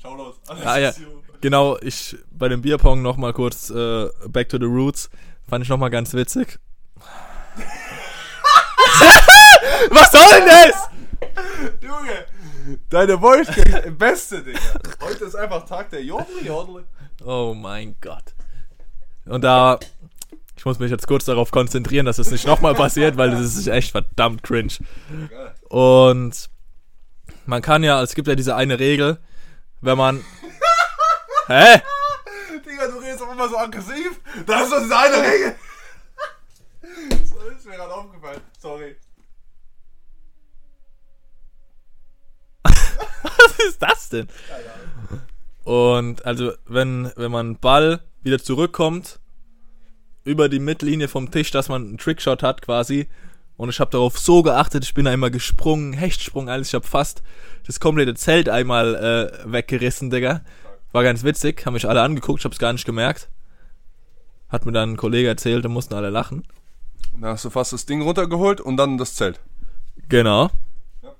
Schau 0.00 0.14
los. 0.14 0.36
Ah, 0.46 0.78
ja. 0.78 0.92
genau, 1.40 1.78
ich 1.80 2.16
bei 2.30 2.48
dem 2.48 2.62
Bierpong 2.62 3.02
noch 3.02 3.16
mal 3.16 3.32
kurz 3.32 3.70
äh, 3.70 4.08
Back 4.28 4.48
to 4.48 4.58
the 4.58 4.64
Roots 4.66 5.10
fand 5.48 5.64
ich 5.64 5.68
noch 5.68 5.78
mal 5.78 5.88
ganz 5.88 6.12
witzig. 6.14 6.58
Was 9.90 10.10
soll 10.10 10.26
denn 10.38 10.46
das? 10.46 10.88
Junge, 11.80 12.26
deine 12.90 13.18
Voice 13.18 13.48
beste, 13.98 14.42
Digga. 14.42 14.60
Heute 15.00 15.24
ist 15.24 15.34
einfach 15.34 15.64
Tag 15.66 15.90
der 15.90 16.02
Jodli, 16.02 16.46
Jodli. 16.46 16.84
Oh 17.24 17.54
mein 17.54 17.96
Gott. 18.00 18.34
Und 19.24 19.42
da 19.42 19.78
muss 20.66 20.80
mich 20.80 20.90
jetzt 20.90 21.06
kurz 21.06 21.24
darauf 21.24 21.52
konzentrieren, 21.52 22.04
dass 22.06 22.18
es 22.18 22.32
nicht 22.32 22.46
nochmal 22.46 22.74
passiert, 22.84 23.16
weil 23.16 23.30
das 23.30 23.40
ist 23.40 23.68
echt 23.68 23.92
verdammt 23.92 24.42
cringe. 24.42 24.74
Und 25.68 26.50
man 27.46 27.62
kann 27.62 27.84
ja, 27.84 28.02
es 28.02 28.14
gibt 28.16 28.26
ja 28.28 28.34
diese 28.34 28.56
eine 28.56 28.78
Regel, 28.80 29.18
wenn 29.80 29.96
man 29.96 30.24
Hä? 31.46 31.80
Digga, 32.66 32.88
du 32.88 32.98
redest 32.98 33.22
auch 33.22 33.32
immer 33.32 33.48
so 33.48 33.56
aggressiv. 33.56 34.20
Da 34.44 34.62
ist 34.62 34.72
doch 34.72 34.80
diese 34.80 34.98
eine 34.98 35.16
Regel. 35.22 35.56
Das 36.82 37.58
ist 37.58 37.66
mir 37.66 37.76
gerade 37.76 37.94
aufgefallen. 37.94 38.40
Sorry. 38.58 38.96
Was 42.64 43.58
ist 43.68 43.80
das 43.80 44.08
denn? 44.08 44.28
Und 45.62 46.26
also, 46.26 46.54
wenn, 46.66 47.12
wenn 47.14 47.30
man 47.30 47.58
Ball 47.58 48.00
wieder 48.22 48.40
zurückkommt, 48.40 49.20
über 50.26 50.48
die 50.48 50.58
Mittellinie 50.58 51.08
vom 51.08 51.30
Tisch, 51.30 51.52
dass 51.52 51.68
man 51.68 51.86
einen 51.86 51.98
Trickshot 51.98 52.42
hat 52.42 52.60
quasi. 52.60 53.08
Und 53.56 53.70
ich 53.70 53.80
habe 53.80 53.90
darauf 53.90 54.18
so 54.18 54.42
geachtet, 54.42 54.84
ich 54.84 54.92
bin 54.92 55.06
immer 55.06 55.30
gesprungen, 55.30 55.92
Hechtsprung, 55.92 56.50
alles. 56.50 56.68
Ich 56.68 56.74
habe 56.74 56.86
fast 56.86 57.22
das 57.66 57.80
komplette 57.80 58.14
Zelt 58.14 58.48
einmal 58.48 58.94
äh, 58.96 59.50
weggerissen, 59.50 60.10
Digga. 60.10 60.42
War 60.92 61.04
ganz 61.04 61.22
witzig, 61.22 61.64
haben 61.64 61.74
mich 61.74 61.88
alle 61.88 62.02
angeguckt, 62.02 62.40
ich 62.40 62.44
hab's 62.44 62.58
gar 62.58 62.72
nicht 62.72 62.84
gemerkt. 62.84 63.28
Hat 64.48 64.66
mir 64.66 64.72
dann 64.72 64.92
ein 64.92 64.96
Kollege 64.96 65.28
erzählt, 65.28 65.64
da 65.64 65.68
mussten 65.68 65.94
alle 65.94 66.10
lachen. 66.10 66.44
Da 67.20 67.28
hast 67.28 67.44
du 67.44 67.50
fast 67.50 67.72
das 67.72 67.86
Ding 67.86 68.02
runtergeholt 68.02 68.60
und 68.60 68.76
dann 68.76 68.98
das 68.98 69.14
Zelt. 69.14 69.40
Genau. 70.08 70.50
Ja. 71.02 71.14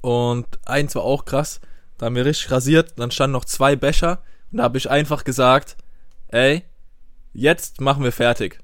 Und 0.00 0.46
eins 0.64 0.94
war 0.94 1.02
auch 1.02 1.24
krass. 1.24 1.60
Da 1.98 2.06
haben 2.06 2.16
wir 2.16 2.24
richtig 2.24 2.50
rasiert. 2.50 2.94
Dann 2.96 3.10
standen 3.10 3.32
noch 3.32 3.44
zwei 3.44 3.76
Becher. 3.76 4.22
Und 4.50 4.58
da 4.58 4.64
habe 4.64 4.78
ich 4.78 4.90
einfach 4.90 5.24
gesagt, 5.24 5.76
ey, 6.28 6.64
jetzt 7.32 7.80
machen 7.80 8.02
wir 8.04 8.12
fertig. 8.12 8.60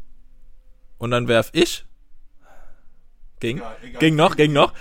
Und 0.99 1.11
dann 1.11 1.29
werf 1.29 1.51
ich. 1.53 1.85
Ging. 3.41 3.59
Egal, 3.59 3.77
egal. 3.83 4.01
Ging 4.01 4.17
noch, 4.17 4.37
ging 4.37 4.53
noch. 4.53 4.73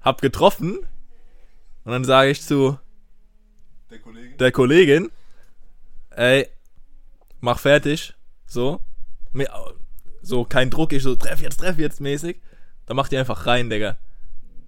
Hab 0.00 0.20
getroffen. 0.20 0.78
Und 1.84 1.92
dann 1.92 2.04
sage 2.04 2.30
ich 2.30 2.42
zu 2.42 2.78
Der 3.90 3.98
Kollege. 3.98 4.36
der 4.36 4.52
Kollegin, 4.52 5.10
ey, 6.10 6.48
mach 7.40 7.58
fertig. 7.58 8.14
So. 8.46 8.80
So, 10.22 10.44
kein 10.44 10.70
Druck, 10.70 10.92
ich 10.92 11.02
so, 11.02 11.14
treff 11.14 11.40
jetzt, 11.40 11.60
treff 11.60 11.78
jetzt 11.78 12.00
mäßig. 12.00 12.40
Dann 12.86 12.96
macht 12.96 13.12
die 13.12 13.16
einfach 13.16 13.46
rein, 13.46 13.70
Digga. 13.70 13.98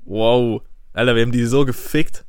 Wow. 0.04 0.62
Alter, 0.92 1.14
wir 1.14 1.22
haben 1.22 1.32
die 1.32 1.44
so 1.44 1.64
gefickt. 1.64 2.24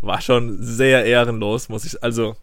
War 0.00 0.20
schon 0.20 0.62
sehr 0.62 1.04
ehrenlos, 1.04 1.68
muss 1.68 1.84
ich, 1.84 2.02
also, 2.02 2.36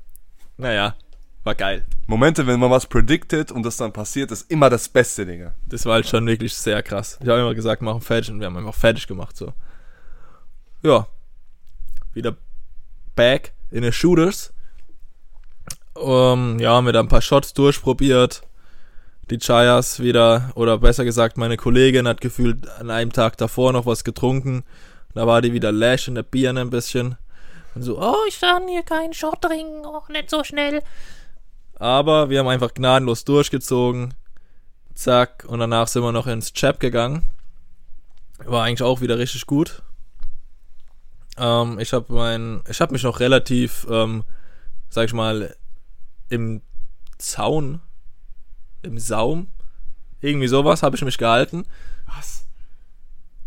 naja, 0.57 0.95
war 1.43 1.55
geil. 1.55 1.85
Momente, 2.07 2.47
wenn 2.47 2.59
man 2.59 2.71
was 2.71 2.85
predicted 2.85 3.51
und 3.51 3.63
das 3.63 3.77
dann 3.77 3.93
passiert, 3.93 4.31
ist 4.31 4.49
immer 4.51 4.69
das 4.69 4.89
Beste, 4.89 5.25
Digga. 5.25 5.55
Das 5.65 5.85
war 5.85 5.93
halt 5.93 6.07
schon 6.07 6.25
wirklich 6.27 6.53
sehr 6.53 6.83
krass. 6.83 7.17
Ich 7.21 7.27
habe 7.27 7.39
immer 7.39 7.55
gesagt, 7.55 7.81
machen 7.81 8.01
fertig 8.01 8.31
und 8.31 8.39
wir 8.39 8.47
haben 8.47 8.57
einfach 8.57 8.75
fertig 8.75 9.07
gemacht, 9.07 9.37
so. 9.37 9.53
Ja. 10.81 11.07
Wieder 12.13 12.35
back 13.15 13.53
in 13.71 13.83
the 13.83 13.91
shooters. 13.91 14.53
Ähm, 15.97 16.59
ja, 16.59 16.73
haben 16.73 16.85
wir 16.85 16.93
da 16.93 16.99
ein 16.99 17.07
paar 17.07 17.21
Shots 17.21 17.53
durchprobiert. 17.53 18.41
Die 19.29 19.37
Chayas 19.37 19.99
wieder, 19.99 20.51
oder 20.55 20.79
besser 20.79 21.05
gesagt, 21.05 21.37
meine 21.37 21.57
Kollegin 21.57 22.07
hat 22.07 22.19
gefühlt 22.19 22.67
an 22.79 22.89
einem 22.89 23.11
Tag 23.11 23.37
davor 23.37 23.73
noch 23.73 23.85
was 23.85 24.03
getrunken. 24.03 24.63
Da 25.13 25.27
war 25.27 25.41
die 25.41 25.53
wieder 25.53 25.71
lash 25.71 26.07
in 26.07 26.15
der 26.15 26.23
Birne 26.23 26.61
ein 26.61 26.69
bisschen. 26.69 27.15
Und 27.75 27.83
so, 27.83 27.99
oh, 28.01 28.25
ich 28.27 28.39
kann 28.39 28.67
hier 28.67 28.83
keinen 28.83 29.13
Shot 29.13 29.41
trinken, 29.41 29.85
auch 29.85 30.09
nicht 30.09 30.29
so 30.29 30.43
schnell. 30.43 30.81
Aber 31.79 32.29
wir 32.29 32.39
haben 32.39 32.47
einfach 32.47 32.73
gnadenlos 32.73 33.23
durchgezogen. 33.23 34.13
Zack, 34.93 35.45
und 35.47 35.59
danach 35.59 35.87
sind 35.87 36.03
wir 36.03 36.11
noch 36.11 36.27
ins 36.27 36.53
Chap 36.53 36.79
gegangen. 36.79 37.23
War 38.45 38.65
eigentlich 38.65 38.83
auch 38.83 39.01
wieder 39.01 39.17
richtig 39.17 39.45
gut. 39.45 39.81
Ähm, 41.37 41.79
ich 41.79 41.93
habe 41.93 42.13
mein, 42.13 42.61
ich 42.69 42.81
habe 42.81 42.91
mich 42.91 43.03
noch 43.03 43.21
relativ, 43.21 43.87
ähm, 43.89 44.25
sag 44.89 45.05
ich 45.05 45.13
mal, 45.13 45.55
im 46.27 46.61
Zaun, 47.17 47.81
im 48.81 48.99
Saum, 48.99 49.47
irgendwie 50.19 50.47
sowas 50.49 50.83
habe 50.83 50.97
ich 50.97 51.01
mich 51.01 51.17
gehalten. 51.17 51.65
Was? 52.07 52.45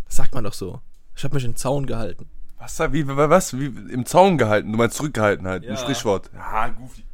Das 0.06 0.16
sagt 0.16 0.34
man 0.34 0.44
doch 0.44 0.54
so. 0.54 0.80
Ich 1.14 1.22
habe 1.24 1.34
mich 1.34 1.44
im 1.44 1.56
Zaun 1.56 1.84
gehalten. 1.84 2.30
Was? 2.58 2.78
Wie, 2.92 3.06
was? 3.06 3.58
Wie 3.58 3.66
im 3.66 4.06
Zaun 4.06 4.38
gehalten? 4.38 4.72
Du 4.72 4.78
meinst 4.78 4.96
zurückgehalten 4.96 5.46
halt. 5.46 5.64
Ja. 5.64 5.72
Ein 5.72 5.76
Sprichwort. 5.76 6.30
Ja, 6.32 6.68
goofy. 6.68 7.04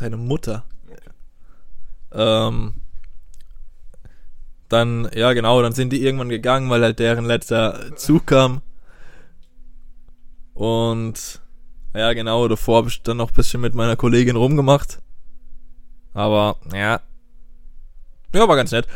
Deine 0.00 0.16
Mutter. 0.16 0.64
Ähm, 2.10 2.74
dann, 4.70 5.10
ja 5.14 5.34
genau, 5.34 5.60
dann 5.60 5.72
sind 5.72 5.92
die 5.92 6.02
irgendwann 6.02 6.30
gegangen, 6.30 6.70
weil 6.70 6.82
halt 6.82 6.98
deren 6.98 7.26
letzter 7.26 7.94
Zug 7.96 8.26
kam. 8.26 8.62
Und 10.54 11.42
ja 11.94 12.14
genau, 12.14 12.48
davor 12.48 12.78
habe 12.78 12.88
ich 12.88 13.02
dann 13.02 13.18
noch 13.18 13.30
ein 13.30 13.34
bisschen 13.34 13.60
mit 13.60 13.74
meiner 13.74 13.96
Kollegin 13.96 14.36
rumgemacht. 14.36 15.02
Aber, 16.14 16.56
ja. 16.72 17.00
Ja, 18.34 18.48
war 18.48 18.56
ganz 18.56 18.72
nett. 18.72 18.86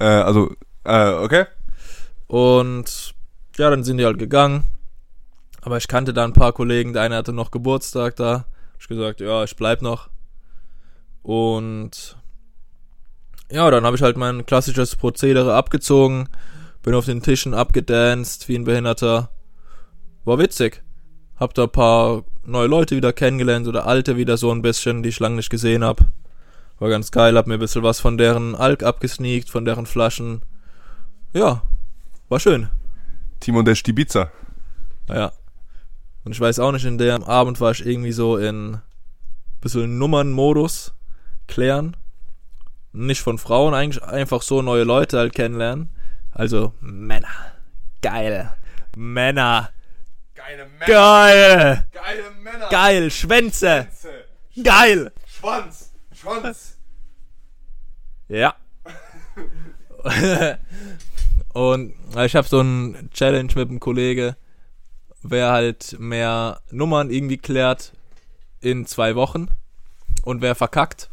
Äh, 0.00 0.04
also, 0.04 0.52
äh, 0.82 1.12
okay. 1.12 1.44
Und 2.26 3.14
ja, 3.56 3.70
dann 3.70 3.84
sind 3.84 3.98
die 3.98 4.04
halt 4.04 4.18
gegangen. 4.18 4.64
Aber 5.62 5.76
ich 5.76 5.86
kannte 5.86 6.12
da 6.12 6.24
ein 6.24 6.32
paar 6.32 6.52
Kollegen. 6.52 6.92
Der 6.92 7.02
eine 7.02 7.16
hatte 7.16 7.32
noch 7.32 7.52
Geburtstag 7.52 8.16
da. 8.16 8.46
Ich 8.80 8.88
gesagt, 8.88 9.20
ja, 9.20 9.44
ich 9.44 9.54
bleib 9.54 9.82
noch. 9.82 10.08
Und 11.22 12.16
ja, 13.50 13.70
dann 13.70 13.84
habe 13.84 13.96
ich 13.96 14.02
halt 14.02 14.16
mein 14.16 14.46
klassisches 14.46 14.96
Prozedere 14.96 15.54
abgezogen. 15.54 16.28
Bin 16.82 16.94
auf 16.94 17.04
den 17.04 17.22
Tischen 17.22 17.52
abgedanced 17.52 18.48
wie 18.48 18.56
ein 18.56 18.64
Behinderter. 18.64 19.30
War 20.24 20.38
witzig. 20.38 20.82
Hab 21.36 21.52
da 21.54 21.64
ein 21.64 21.70
paar 21.70 22.24
neue 22.44 22.68
Leute 22.68 22.96
wieder 22.96 23.12
kennengelernt 23.12 23.68
oder 23.68 23.86
alte 23.86 24.16
wieder 24.16 24.38
so 24.38 24.50
ein 24.50 24.62
bisschen, 24.62 25.02
die 25.02 25.10
ich 25.10 25.20
lange 25.20 25.36
nicht 25.36 25.50
gesehen 25.50 25.84
hab. 25.84 26.00
War 26.78 26.88
ganz 26.88 27.10
geil, 27.10 27.36
hab 27.36 27.46
mir 27.46 27.54
ein 27.54 27.60
bisschen 27.60 27.82
was 27.82 28.00
von 28.00 28.16
deren 28.16 28.54
Alk 28.54 28.82
abgesneakt, 28.82 29.50
von 29.50 29.66
deren 29.66 29.84
Flaschen. 29.84 30.42
Ja, 31.34 31.62
war 32.30 32.40
schön. 32.40 32.70
Timon 33.40 33.66
der 33.66 33.74
Stibiza. 33.74 34.30
Ja. 35.08 35.32
Und 36.30 36.34
ich 36.34 36.40
weiß 36.40 36.60
auch 36.60 36.70
nicht, 36.70 36.84
in 36.84 36.96
dem 36.96 37.24
Abend 37.24 37.60
war 37.60 37.72
ich 37.72 37.84
irgendwie 37.84 38.12
so 38.12 38.36
in 38.36 38.80
bisschen 39.60 39.98
Nummernmodus 39.98 40.94
klären. 41.48 41.96
Nicht 42.92 43.20
von 43.20 43.36
Frauen, 43.36 43.74
eigentlich 43.74 44.00
einfach 44.04 44.40
so 44.42 44.62
neue 44.62 44.84
Leute 44.84 45.18
halt 45.18 45.34
kennenlernen. 45.34 45.88
Also 46.30 46.72
Männer. 46.78 47.26
Geil. 48.00 48.54
Männer. 48.96 49.70
Geile 50.36 50.66
Männer. 50.66 50.86
Geil. 50.86 51.86
Geile 51.92 52.30
Männer. 52.44 52.68
Geil. 52.68 53.10
Schwänze. 53.10 53.88
Geil. 54.62 55.10
Schwanz. 55.26 55.92
Schwanz. 56.12 56.78
Ja. 58.28 58.54
Und 61.54 61.94
ich 62.24 62.36
habe 62.36 62.46
so 62.46 62.60
ein 62.60 63.10
Challenge 63.12 63.52
mit 63.56 63.68
einem 63.68 63.80
Kollege, 63.80 64.36
wer 65.22 65.50
halt 65.50 65.96
mehr 65.98 66.60
Nummern 66.70 67.10
irgendwie 67.10 67.38
klärt 67.38 67.92
in 68.60 68.86
zwei 68.86 69.14
Wochen 69.14 69.48
und 70.22 70.42
wer 70.42 70.54
verkackt, 70.54 71.10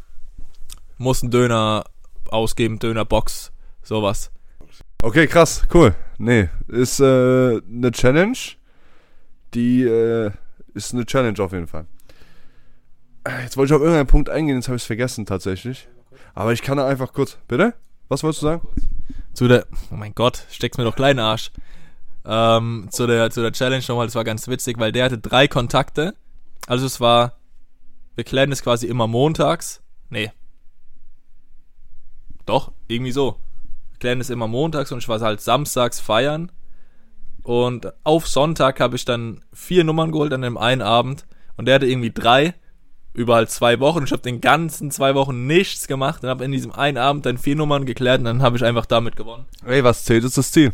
muss 0.96 1.22
einen 1.22 1.30
Döner 1.30 1.84
ausgeben, 2.28 2.78
Dönerbox, 2.78 3.52
sowas. 3.82 4.30
Okay, 5.02 5.26
krass, 5.26 5.66
cool. 5.72 5.94
Nee, 6.18 6.48
ist 6.66 7.00
äh, 7.00 7.04
eine 7.60 7.92
Challenge. 7.92 8.36
Die 9.54 9.82
äh, 9.82 10.30
ist 10.74 10.92
eine 10.92 11.06
Challenge 11.06 11.38
auf 11.38 11.52
jeden 11.52 11.68
Fall. 11.68 11.86
Jetzt 13.42 13.56
wollte 13.56 13.72
ich 13.72 13.76
auf 13.76 13.82
irgendeinen 13.82 14.06
Punkt 14.06 14.28
eingehen, 14.28 14.56
jetzt 14.56 14.68
habe 14.68 14.76
ich 14.76 14.82
es 14.82 14.86
vergessen 14.86 15.26
tatsächlich. 15.26 15.88
Aber 16.34 16.52
ich 16.52 16.62
kann 16.62 16.78
da 16.78 16.86
einfach 16.86 17.12
kurz. 17.12 17.38
Bitte? 17.46 17.74
Was 18.08 18.22
wolltest 18.22 18.42
du 18.42 18.46
sagen? 18.46 18.68
Zu 19.34 19.48
der, 19.48 19.66
oh 19.92 19.96
mein 19.96 20.14
Gott, 20.14 20.46
steck's 20.50 20.78
mir 20.78 20.84
doch 20.84 20.96
kleinen 20.96 21.18
Arsch. 21.18 21.50
Ähm, 22.24 22.88
zu 22.90 23.06
der, 23.06 23.30
zu 23.30 23.42
der 23.42 23.52
Challenge 23.52 23.84
nochmal, 23.88 24.06
das 24.06 24.14
war 24.14 24.24
ganz 24.24 24.48
witzig, 24.48 24.78
weil 24.78 24.92
der 24.92 25.06
hatte 25.06 25.18
drei 25.18 25.48
Kontakte. 25.48 26.14
Also 26.66 26.86
es 26.86 27.00
war, 27.00 27.38
wir 28.14 28.24
klären 28.24 28.52
es 28.52 28.62
quasi 28.62 28.86
immer 28.86 29.06
montags. 29.06 29.82
Nee. 30.10 30.30
Doch, 32.46 32.72
irgendwie 32.86 33.12
so. 33.12 33.36
Wir 33.92 33.98
klären 33.98 34.20
es 34.20 34.30
immer 34.30 34.48
montags 34.48 34.92
und 34.92 34.98
ich 34.98 35.08
war 35.08 35.20
halt 35.20 35.40
samstags 35.40 36.00
feiern. 36.00 36.52
Und 37.42 37.92
auf 38.04 38.28
Sonntag 38.28 38.80
habe 38.80 38.96
ich 38.96 39.04
dann 39.04 39.42
vier 39.52 39.84
Nummern 39.84 40.12
geholt 40.12 40.32
an 40.32 40.42
dem 40.42 40.58
einen 40.58 40.82
Abend. 40.82 41.26
Und 41.56 41.66
der 41.66 41.76
hatte 41.76 41.86
irgendwie 41.86 42.10
drei 42.10 42.54
über 43.14 43.34
halt 43.34 43.50
zwei 43.50 43.80
Wochen. 43.80 44.04
Ich 44.04 44.12
habe 44.12 44.22
den 44.22 44.40
ganzen 44.40 44.90
zwei 44.90 45.14
Wochen 45.14 45.46
nichts 45.46 45.88
gemacht 45.88 46.22
und 46.22 46.28
habe 46.28 46.44
in 46.44 46.52
diesem 46.52 46.72
einen 46.72 46.98
Abend 46.98 47.26
dann 47.26 47.38
vier 47.38 47.56
Nummern 47.56 47.84
geklärt 47.84 48.20
und 48.20 48.26
dann 48.26 48.42
habe 48.42 48.56
ich 48.56 48.64
einfach 48.64 48.86
damit 48.86 49.16
gewonnen. 49.16 49.46
Ey, 49.64 49.82
was 49.82 50.04
zählt, 50.04 50.24
ist 50.24 50.38
das 50.38 50.52
Ziel. 50.52 50.72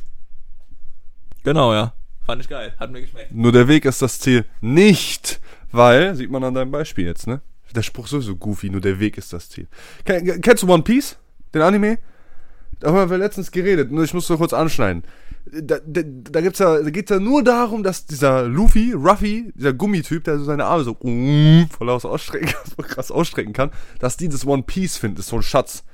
Genau, 1.44 1.72
ja. 1.72 1.92
Fand 2.24 2.40
ich 2.40 2.48
geil. 2.48 2.72
Hat 2.78 2.90
mir 2.90 3.02
geschmeckt. 3.02 3.32
Nur 3.32 3.52
der 3.52 3.68
Weg 3.68 3.84
ist 3.84 4.00
das 4.02 4.18
Ziel. 4.18 4.46
Nicht, 4.60 5.40
weil, 5.70 6.16
sieht 6.16 6.30
man 6.30 6.42
an 6.42 6.54
deinem 6.54 6.70
Beispiel 6.70 7.04
jetzt, 7.04 7.26
ne? 7.26 7.42
Der 7.74 7.82
Spruch 7.82 8.04
ist 8.04 8.12
sowieso 8.12 8.36
goofy, 8.36 8.70
nur 8.70 8.80
der 8.80 8.98
Weg 8.98 9.18
ist 9.18 9.32
das 9.32 9.50
Ziel. 9.50 9.68
Ken, 10.04 10.40
kennst 10.40 10.62
du 10.62 10.72
One 10.72 10.82
Piece? 10.82 11.16
Den 11.52 11.62
Anime? 11.62 11.98
Darüber 12.80 13.00
haben 13.00 13.10
wir 13.10 13.18
letztens 13.18 13.50
geredet, 13.50 13.90
nur 13.92 14.04
ich 14.04 14.14
muss 14.14 14.28
nur 14.28 14.38
kurz 14.38 14.52
anschneiden. 14.52 15.04
Da, 15.46 15.78
da, 15.84 16.02
da 16.04 16.40
gibt's 16.40 16.58
ja, 16.58 16.80
da 16.80 16.90
geht's 16.90 17.10
ja 17.10 17.20
nur 17.20 17.44
darum, 17.44 17.82
dass 17.82 18.06
dieser 18.06 18.44
Luffy, 18.44 18.92
Ruffy, 18.92 19.52
dieser 19.54 19.74
Gummityp, 19.74 20.24
der 20.24 20.38
so 20.38 20.44
seine 20.44 20.64
Arme 20.64 20.84
so 20.84 20.96
voll 20.96 21.90
aus 21.90 22.04
ausstrecken, 22.04 22.48
so 22.76 22.82
krass 22.82 23.10
ausstrecken 23.10 23.52
kann, 23.52 23.70
dass 23.98 24.16
die 24.16 24.28
das 24.28 24.46
One 24.46 24.62
Piece 24.62 24.96
finden, 24.96 25.20
ist 25.20 25.28
so 25.28 25.36
ein 25.36 25.42
Schatz. 25.42 25.84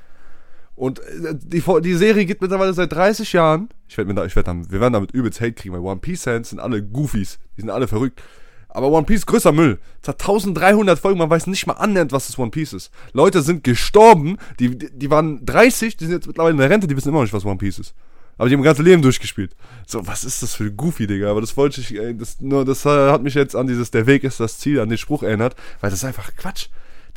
Und 0.81 0.99
äh, 1.01 1.35
die, 1.35 1.63
die 1.83 1.95
Serie 1.95 2.25
geht 2.25 2.41
mittlerweile 2.41 2.73
seit 2.73 2.91
30 2.91 3.35
Jahren. 3.35 3.69
Ich 3.87 3.99
werde 3.99 4.15
da, 4.15 4.25
ich 4.25 4.35
werd 4.35 4.49
damit, 4.49 4.73
wir 4.73 4.81
werden 4.81 4.95
damit 4.95 5.11
übelst 5.11 5.39
Hate 5.39 5.53
kriegen, 5.53 5.75
weil 5.75 5.83
One 5.83 6.01
Piece 6.01 6.23
Fans 6.23 6.49
sind 6.49 6.59
alle 6.59 6.83
Goofies. 6.83 7.39
Die 7.59 7.61
sind 7.61 7.69
alle 7.69 7.87
verrückt. 7.87 8.23
Aber 8.71 8.89
One 8.89 9.05
Piece 9.05 9.27
größer 9.27 9.53
Müll. 9.53 9.79
Es 10.01 10.09
hat 10.09 10.23
1300 10.23 10.99
Folgen, 10.99 11.19
man 11.19 11.29
weiß 11.29 11.49
nicht 11.49 11.67
mal 11.67 11.75
annähernd, 11.75 12.13
was 12.13 12.29
das 12.29 12.39
One 12.39 12.51
Piece 12.51 12.73
ist. 12.73 12.91
Leute 13.13 13.43
sind 13.43 13.63
gestorben, 13.63 14.39
die, 14.59 14.79
die, 14.79 14.91
die 14.91 15.11
waren 15.11 15.45
30, 15.45 15.99
die 15.99 16.07
sind 16.07 16.15
jetzt 16.15 16.27
mittlerweile 16.27 16.53
in 16.53 16.59
der 16.59 16.71
Rente, 16.71 16.87
die 16.87 16.97
wissen 16.97 17.11
immer 17.11 17.19
noch 17.19 17.25
nicht, 17.25 17.35
was 17.35 17.45
One 17.45 17.59
Piece 17.59 17.79
ist. 17.79 17.95
Aber 18.39 18.49
die 18.49 18.55
haben 18.55 18.63
ihr 18.63 18.65
ganzes 18.65 18.87
Leben 18.87 19.03
durchgespielt. 19.03 19.55
So, 19.87 20.07
was 20.07 20.25
ist 20.25 20.43
das 20.43 20.55
für 20.55 20.73
Goofy, 20.73 21.07
Digga? 21.07 21.31
Aber 21.31 21.43
das 21.43 21.59
wollte 21.59 21.83
ich, 21.83 21.95
ey, 21.95 22.17
das, 22.17 22.41
nur, 22.41 22.65
das 22.65 22.87
äh, 22.87 23.11
hat 23.11 23.23
mich 23.23 23.35
jetzt 23.35 23.55
an 23.55 23.67
dieses, 23.67 23.91
der 23.91 24.07
Weg 24.07 24.25
ist 24.25 24.41
das 24.41 24.59
Ziel, 24.59 24.81
an 24.81 24.89
den 24.89 24.97
Spruch 24.97 25.25
erinnert, 25.25 25.57
weil 25.83 25.91
das 25.91 25.99
ist 25.99 26.07
einfach 26.07 26.35
Quatsch. 26.37 26.69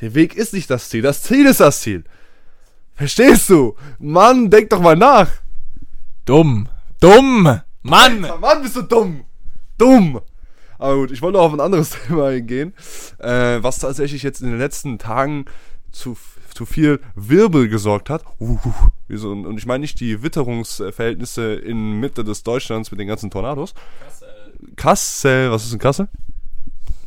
Der 0.01 0.15
Weg 0.15 0.35
ist 0.35 0.53
nicht 0.53 0.69
das 0.69 0.89
Ziel, 0.89 1.01
das 1.01 1.21
Ziel 1.21 1.45
ist 1.45 1.61
das 1.61 1.79
Ziel. 1.79 2.03
Verstehst 2.95 3.49
du? 3.49 3.75
Mann, 3.99 4.49
denk 4.49 4.69
doch 4.69 4.79
mal 4.79 4.95
nach. 4.95 5.29
Dumm. 6.25 6.69
Dumm. 6.99 7.61
Mann. 7.81 8.21
Mann, 8.39 8.61
bist 8.61 8.75
du 8.75 8.81
dumm. 8.83 9.25
Dumm. 9.77 10.21
Aber 10.77 10.95
gut, 10.95 11.11
ich 11.11 11.21
wollte 11.21 11.37
noch 11.37 11.45
auf 11.45 11.53
ein 11.53 11.59
anderes 11.59 11.91
Thema 12.07 12.27
eingehen, 12.27 12.73
äh, 13.19 13.61
was 13.61 13.79
tatsächlich 13.79 14.23
jetzt 14.23 14.41
in 14.41 14.49
den 14.49 14.59
letzten 14.59 14.99
Tagen 14.99 15.45
zu, 15.91 16.17
zu 16.53 16.65
viel 16.65 16.99
Wirbel 17.15 17.67
gesorgt 17.67 18.09
hat. 18.09 18.23
Uh, 18.39 18.59
wie 19.07 19.17
so, 19.17 19.31
und 19.31 19.57
ich 19.57 19.65
meine 19.65 19.81
nicht 19.81 19.99
die 19.99 20.23
Witterungsverhältnisse 20.23 21.53
in 21.55 21.99
Mitte 21.99 22.23
des 22.23 22.43
Deutschlands 22.43 22.91
mit 22.91 22.99
den 22.99 23.07
ganzen 23.07 23.31
Tornados. 23.31 23.73
Kassel, 24.75 25.51
was 25.51 25.65
ist 25.65 25.73
in 25.73 25.79
Kassel? 25.79 26.09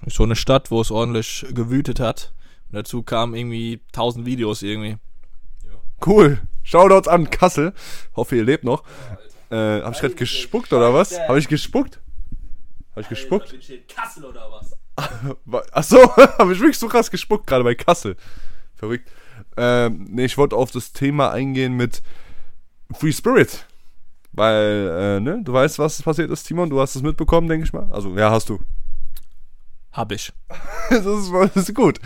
So 0.07 0.22
eine 0.22 0.37
Stadt, 0.37 0.70
wo 0.70 0.81
es 0.81 0.90
ordentlich 0.90 1.46
gewütet 1.53 2.01
hat. 2.01 2.33
Und 2.70 2.77
dazu 2.77 3.03
kamen 3.03 3.35
irgendwie 3.35 3.81
tausend 3.92 4.25
Videos 4.25 4.62
irgendwie. 4.62 4.96
Cool. 6.05 6.41
Shoutouts 6.63 7.09
an 7.09 7.31
Kassel. 7.31 7.73
Hoffe, 8.15 8.37
ihr 8.37 8.45
lebt 8.45 8.65
noch. 8.65 8.83
Äh, 9.51 9.83
hab 9.83 9.95
ich 9.95 10.01
gerade 10.01 10.15
gespuckt 10.15 10.73
oder 10.73 10.93
was? 10.93 11.19
Hab 11.19 11.37
ich 11.37 11.49
gespuckt? 11.49 12.01
Hab 12.95 13.03
ich 13.03 13.09
gespuckt? 13.09 13.55
Kassel 13.89 14.25
oder 14.25 14.51
was? 14.51 14.77
Ach 15.73 15.85
so, 15.85 16.17
habe 16.17 16.53
ich 16.53 16.59
wirklich 16.59 16.79
so 16.79 16.89
krass 16.89 17.11
gespuckt 17.11 17.47
gerade 17.47 17.63
bei 17.63 17.75
Kassel. 17.75 18.17
Verrückt. 18.75 19.11
Ähm, 19.57 20.07
nee, 20.11 20.25
ich 20.25 20.37
wollte 20.37 20.57
auf 20.57 20.71
das 20.71 20.93
Thema 20.93 21.31
eingehen 21.31 21.75
mit 21.75 22.03
Free 22.93 23.13
Spirit. 23.13 23.67
Weil, 24.33 25.19
äh, 25.19 25.21
ne, 25.21 25.41
du 25.43 25.53
weißt, 25.53 25.79
was 25.79 26.03
passiert 26.03 26.31
ist, 26.31 26.45
Timon. 26.45 26.69
Du 26.69 26.81
hast 26.81 26.95
es 26.95 27.03
mitbekommen, 27.03 27.49
denke 27.49 27.65
ich 27.65 27.73
mal. 27.73 27.89
Also, 27.91 28.15
ja, 28.17 28.31
hast 28.31 28.49
du. 28.49 28.61
Hab 29.93 30.13
ich. 30.13 30.33
das, 30.91 31.07
ist, 31.07 31.33
das 31.33 31.57
ist 31.57 31.75
gut. 31.75 32.01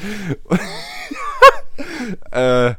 äh, 2.30 2.74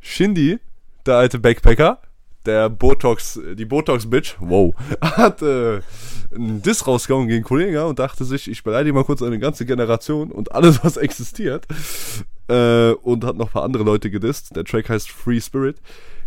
Shindy, 0.00 0.58
der 1.06 1.16
alte 1.16 1.38
Backpacker, 1.38 2.00
der 2.46 2.68
Botox, 2.68 3.38
die 3.54 3.64
Botox-Bitch, 3.64 4.36
wow, 4.40 4.74
hat 5.00 5.42
äh, 5.42 5.80
einen 6.34 6.62
Diss 6.62 6.86
rausgehauen 6.86 7.28
gegen 7.28 7.44
Kollege 7.44 7.86
und 7.86 7.98
dachte 7.98 8.24
sich, 8.24 8.50
ich 8.50 8.62
beleidige 8.62 8.94
mal 8.94 9.04
kurz 9.04 9.22
eine 9.22 9.38
ganze 9.38 9.66
Generation 9.66 10.30
und 10.30 10.52
alles, 10.52 10.82
was 10.82 10.96
existiert. 10.96 11.66
Äh, 12.48 12.92
und 12.92 13.24
hat 13.24 13.36
noch 13.36 13.48
ein 13.48 13.52
paar 13.52 13.64
andere 13.64 13.84
Leute 13.84 14.10
gedisst. 14.10 14.56
Der 14.56 14.64
Track 14.64 14.88
heißt 14.88 15.10
Free 15.10 15.40
Spirit. 15.40 15.76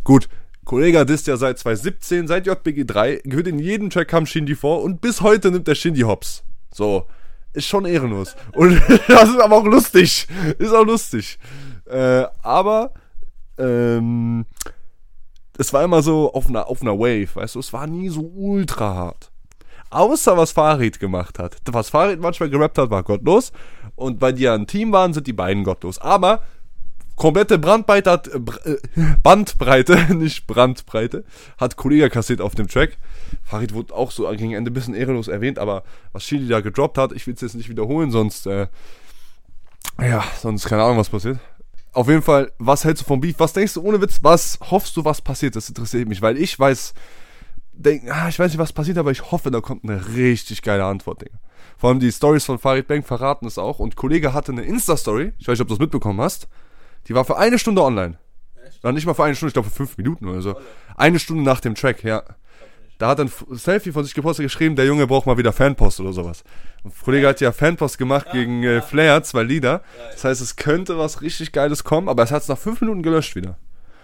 Gut, 0.04 0.30
Kollege 0.64 1.06
disst 1.06 1.28
ja 1.28 1.36
seit 1.36 1.60
2017, 1.60 2.28
seit 2.28 2.48
JBG 2.48 2.86
3, 2.86 3.22
gehört 3.26 3.48
in 3.48 3.60
jedem 3.60 3.90
Track 3.90 4.08
kam 4.08 4.26
Shindy 4.26 4.56
vor 4.56 4.82
und 4.82 5.02
bis 5.02 5.22
heute 5.22 5.52
nimmt 5.52 5.68
der 5.68 5.76
Shindy 5.76 6.02
Hops. 6.02 6.44
So, 6.72 7.06
ist 7.54 7.68
schon 7.68 7.86
ehrenlos. 7.86 8.36
Und 8.54 8.82
das 9.08 9.30
ist 9.30 9.40
aber 9.40 9.58
auch 9.58 9.66
lustig. 9.66 10.28
Ist 10.58 10.74
auch 10.74 10.86
lustig. 10.86 11.38
Äh, 11.86 12.24
aber 12.42 12.94
ähm, 13.58 14.46
es 15.58 15.74
war 15.74 15.84
immer 15.84 16.02
so 16.02 16.34
auf 16.34 16.48
einer, 16.48 16.68
auf 16.68 16.82
einer 16.82 16.98
Wave, 16.98 17.36
weißt 17.36 17.56
du, 17.56 17.60
es 17.60 17.74
war 17.74 17.88
nie 17.88 18.10
so 18.10 18.22
ultra 18.22 18.96
hart. 18.96 19.32
Außer 19.90 20.36
was 20.36 20.52
Farid 20.52 21.00
gemacht 21.00 21.38
hat. 21.38 21.58
Was 21.72 21.90
Farid 21.90 22.20
manchmal 22.20 22.50
gerappt 22.50 22.80
hat, 22.80 22.90
war 22.90 23.04
gottlos. 23.04 23.52
Und 23.96 24.22
weil 24.22 24.34
die 24.34 24.44
ja 24.44 24.56
ein 24.56 24.66
Team 24.66 24.92
waren, 24.92 25.14
sind 25.14 25.28
die 25.28 25.34
beiden 25.34 25.64
gottlos. 25.64 26.00
Aber 26.00 26.42
komplette 27.16 27.60
Brandbreite 27.60 28.10
hat, 28.10 28.28
äh, 28.28 28.72
äh, 28.72 28.78
Bandbreite, 29.24 30.16
nicht 30.16 30.48
Brandbreite, 30.48 31.24
hat 31.58 31.76
Kollege 31.76 32.10
kassiert 32.10 32.42
auf 32.42 32.56
dem 32.56 32.68
Track. 32.68 32.98
Farid 33.44 33.74
wurde 33.76 33.94
auch 33.94 34.10
so 34.10 34.28
gegen 34.32 34.54
Ende 34.54 34.72
ein 34.72 34.74
bisschen 34.74 34.96
ehrenlos 34.96 35.28
erwähnt, 35.28 35.60
aber 35.60 35.84
was 36.12 36.24
Chili 36.24 36.48
da 36.48 36.62
gedroppt 36.62 36.98
hat, 36.98 37.12
ich 37.12 37.28
will 37.28 37.36
es 37.36 37.42
jetzt 37.42 37.56
nicht 37.56 37.70
wiederholen, 37.70 38.10
sonst, 38.10 38.48
äh, 38.48 38.68
ja, 40.02 40.24
sonst 40.40 40.66
keine 40.66 40.84
Ahnung, 40.84 40.98
was 40.98 41.10
passiert. 41.10 41.38
Auf 41.94 42.08
jeden 42.08 42.24
Fall, 42.24 42.52
was 42.58 42.84
hältst 42.84 43.04
du 43.04 43.08
vom 43.08 43.22
Beef? 43.22 43.36
Was 43.38 43.54
denkst 43.54 43.76
du, 43.76 43.82
ohne 43.82 44.02
Witz, 44.02 44.20
was 44.24 44.58
hoffst 44.72 44.98
du, 44.98 45.06
was 45.06 45.22
passiert? 45.22 45.56
Das 45.56 45.70
interessiert 45.70 46.08
mich, 46.08 46.22
weil 46.22 46.38
ich 46.38 46.58
weiß, 46.58 46.94
denk, 47.72 48.10
ah, 48.10 48.28
ich 48.28 48.40
weiß 48.40 48.52
nicht, 48.52 48.60
was 48.60 48.74
passiert, 48.74 48.98
aber 48.98 49.12
ich 49.12 49.32
hoffe, 49.32 49.52
da 49.52 49.62
kommt 49.62 49.84
eine 49.84 50.16
richtig 50.16 50.62
geile 50.64 50.86
Antwort, 50.86 51.22
Digga. 51.22 51.38
Vor 51.78 51.90
allem 51.90 52.00
die 52.00 52.12
Stories 52.12 52.46
von 52.46 52.60
Farid 52.60 52.88
Bank 52.88 53.06
verraten 53.06 53.46
es 53.46 53.58
auch. 53.58 53.80
Und 53.80 53.96
Kollege 53.96 54.34
hatte 54.34 54.52
eine 54.52 54.64
Insta-Story, 54.64 55.34
ich 55.38 55.48
weiß 55.48 55.54
nicht, 55.54 55.62
ob 55.62 55.68
du 55.68 55.74
das 55.76 55.80
mitbekommen 55.80 56.20
hast, 56.20 56.48
die 57.08 57.14
war 57.14 57.26
für 57.26 57.38
eine 57.38 57.60
Stunde 57.60 57.84
online. 57.84 58.18
Echt? 58.66 58.84
Nicht 58.84 59.06
mal 59.06 59.14
für 59.14 59.26
eine 59.26 59.36
Stunde, 59.36 59.50
ich 59.50 59.54
glaube 59.54 59.70
für 59.70 59.76
fünf 59.76 59.98
Minuten 59.98 60.28
oder 60.28 60.42
so. 60.42 60.56
Eine 60.96 61.20
Stunde 61.20 61.44
nach 61.44 61.60
dem 61.60 61.76
Track, 61.76 62.04
ja. 62.04 62.24
Da 62.98 63.10
hat 63.10 63.20
er 63.20 63.26
ein 63.26 63.32
Selfie 63.58 63.92
von 63.92 64.04
sich 64.04 64.14
gepostet 64.14 64.46
geschrieben, 64.46 64.76
der 64.76 64.86
Junge 64.86 65.08
braucht 65.08 65.26
mal 65.26 65.38
wieder 65.38 65.52
Fanpost 65.52 66.00
oder 66.00 66.14
sowas. 66.14 66.44
Und 66.84 66.94
Kollege 67.02 67.28
hat 67.28 67.42
ja 67.42 67.52
Fanpost 67.52 67.98
gemacht 67.98 68.28
gegen 68.32 68.64
äh, 68.64 68.82
Flair, 68.82 69.24
zwei 69.24 69.44
Lieder. 69.44 69.82
Das 70.12 70.24
heißt, 70.24 70.42
es 70.42 70.56
könnte 70.56 70.98
was 70.98 71.22
richtig 71.22 71.52
Geiles 71.52 71.84
kommen, 71.84 72.08
aber 72.08 72.24
es 72.24 72.32
hat 72.32 72.44
es 72.44 72.48
nach 72.48 72.58
fünf 72.58 72.82
Minuten 72.82 73.04
gelöscht 73.04 73.36
wieder. 73.36 73.58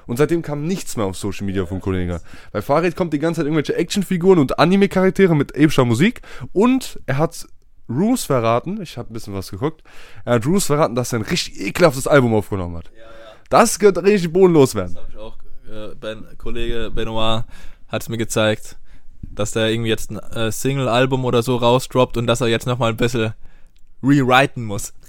Und 0.08 0.18
seitdem 0.18 0.42
kam 0.42 0.66
nichts 0.66 0.98
mehr 0.98 1.06
auf 1.06 1.16
Social 1.16 1.46
Media 1.46 1.68
von 1.68 1.82
Kollegen. 1.82 2.20
Bei 2.52 2.64
Farid 2.64 2.96
kommt 2.96 3.14
die 3.14 3.20
ganze 3.20 3.42
Zeit 3.42 3.46
irgendwelche 3.46 3.76
Actionfiguren 3.76 4.40
und 4.40 4.58
Anime-Charaktere 4.58 5.36
mit 5.36 5.56
epischer 5.56 5.86
Musik. 5.86 6.22
Und 6.52 7.00
er 7.06 7.20
hat 7.20 7.48
Roos 7.88 8.24
verraten, 8.24 8.82
ich 8.82 8.98
habe 8.98 9.12
ein 9.12 9.14
bisschen 9.14 9.34
was 9.34 9.52
geguckt, 9.52 9.84
er 10.26 10.36
hat 10.36 10.46
Roos 10.46 10.66
verraten, 10.66 10.96
dass 10.96 11.14
er 11.14 11.20
ein 11.20 11.24
richtig 11.24 11.60
ekelhaftes 11.60 12.08
Album 12.08 12.34
aufgenommen 12.34 12.78
hat. 12.78 12.92
Das 13.50 13.80
könnte 13.80 14.04
richtig 14.04 14.32
bodenlos 14.32 14.76
werden. 14.76 14.96
Das 14.96 15.04
habe 15.04 15.12
ich 15.12 15.18
auch, 15.20 15.38
äh, 15.72 15.96
ben, 15.96 16.26
Kollege 16.38 16.92
Benoit 16.92 17.44
hat 17.90 18.02
es 18.02 18.10
mir 18.10 18.18
gezeigt, 18.18 18.78
dass 19.22 19.52
der 19.52 19.70
irgendwie 19.70 19.90
jetzt 19.90 20.12
ein 20.12 20.18
äh, 20.18 20.52
Single-Album 20.52 21.26
oder 21.26 21.44
so 21.44 21.58
rausdroppt 21.58 22.18
und 22.18 22.28
dass 22.28 22.42
er 22.42 22.48
jetzt 22.48 22.68
nochmal 22.68 22.92
ein 22.92 22.98
bisschen 22.98 23.34
rewriten 24.02 24.66
muss. 24.66 24.94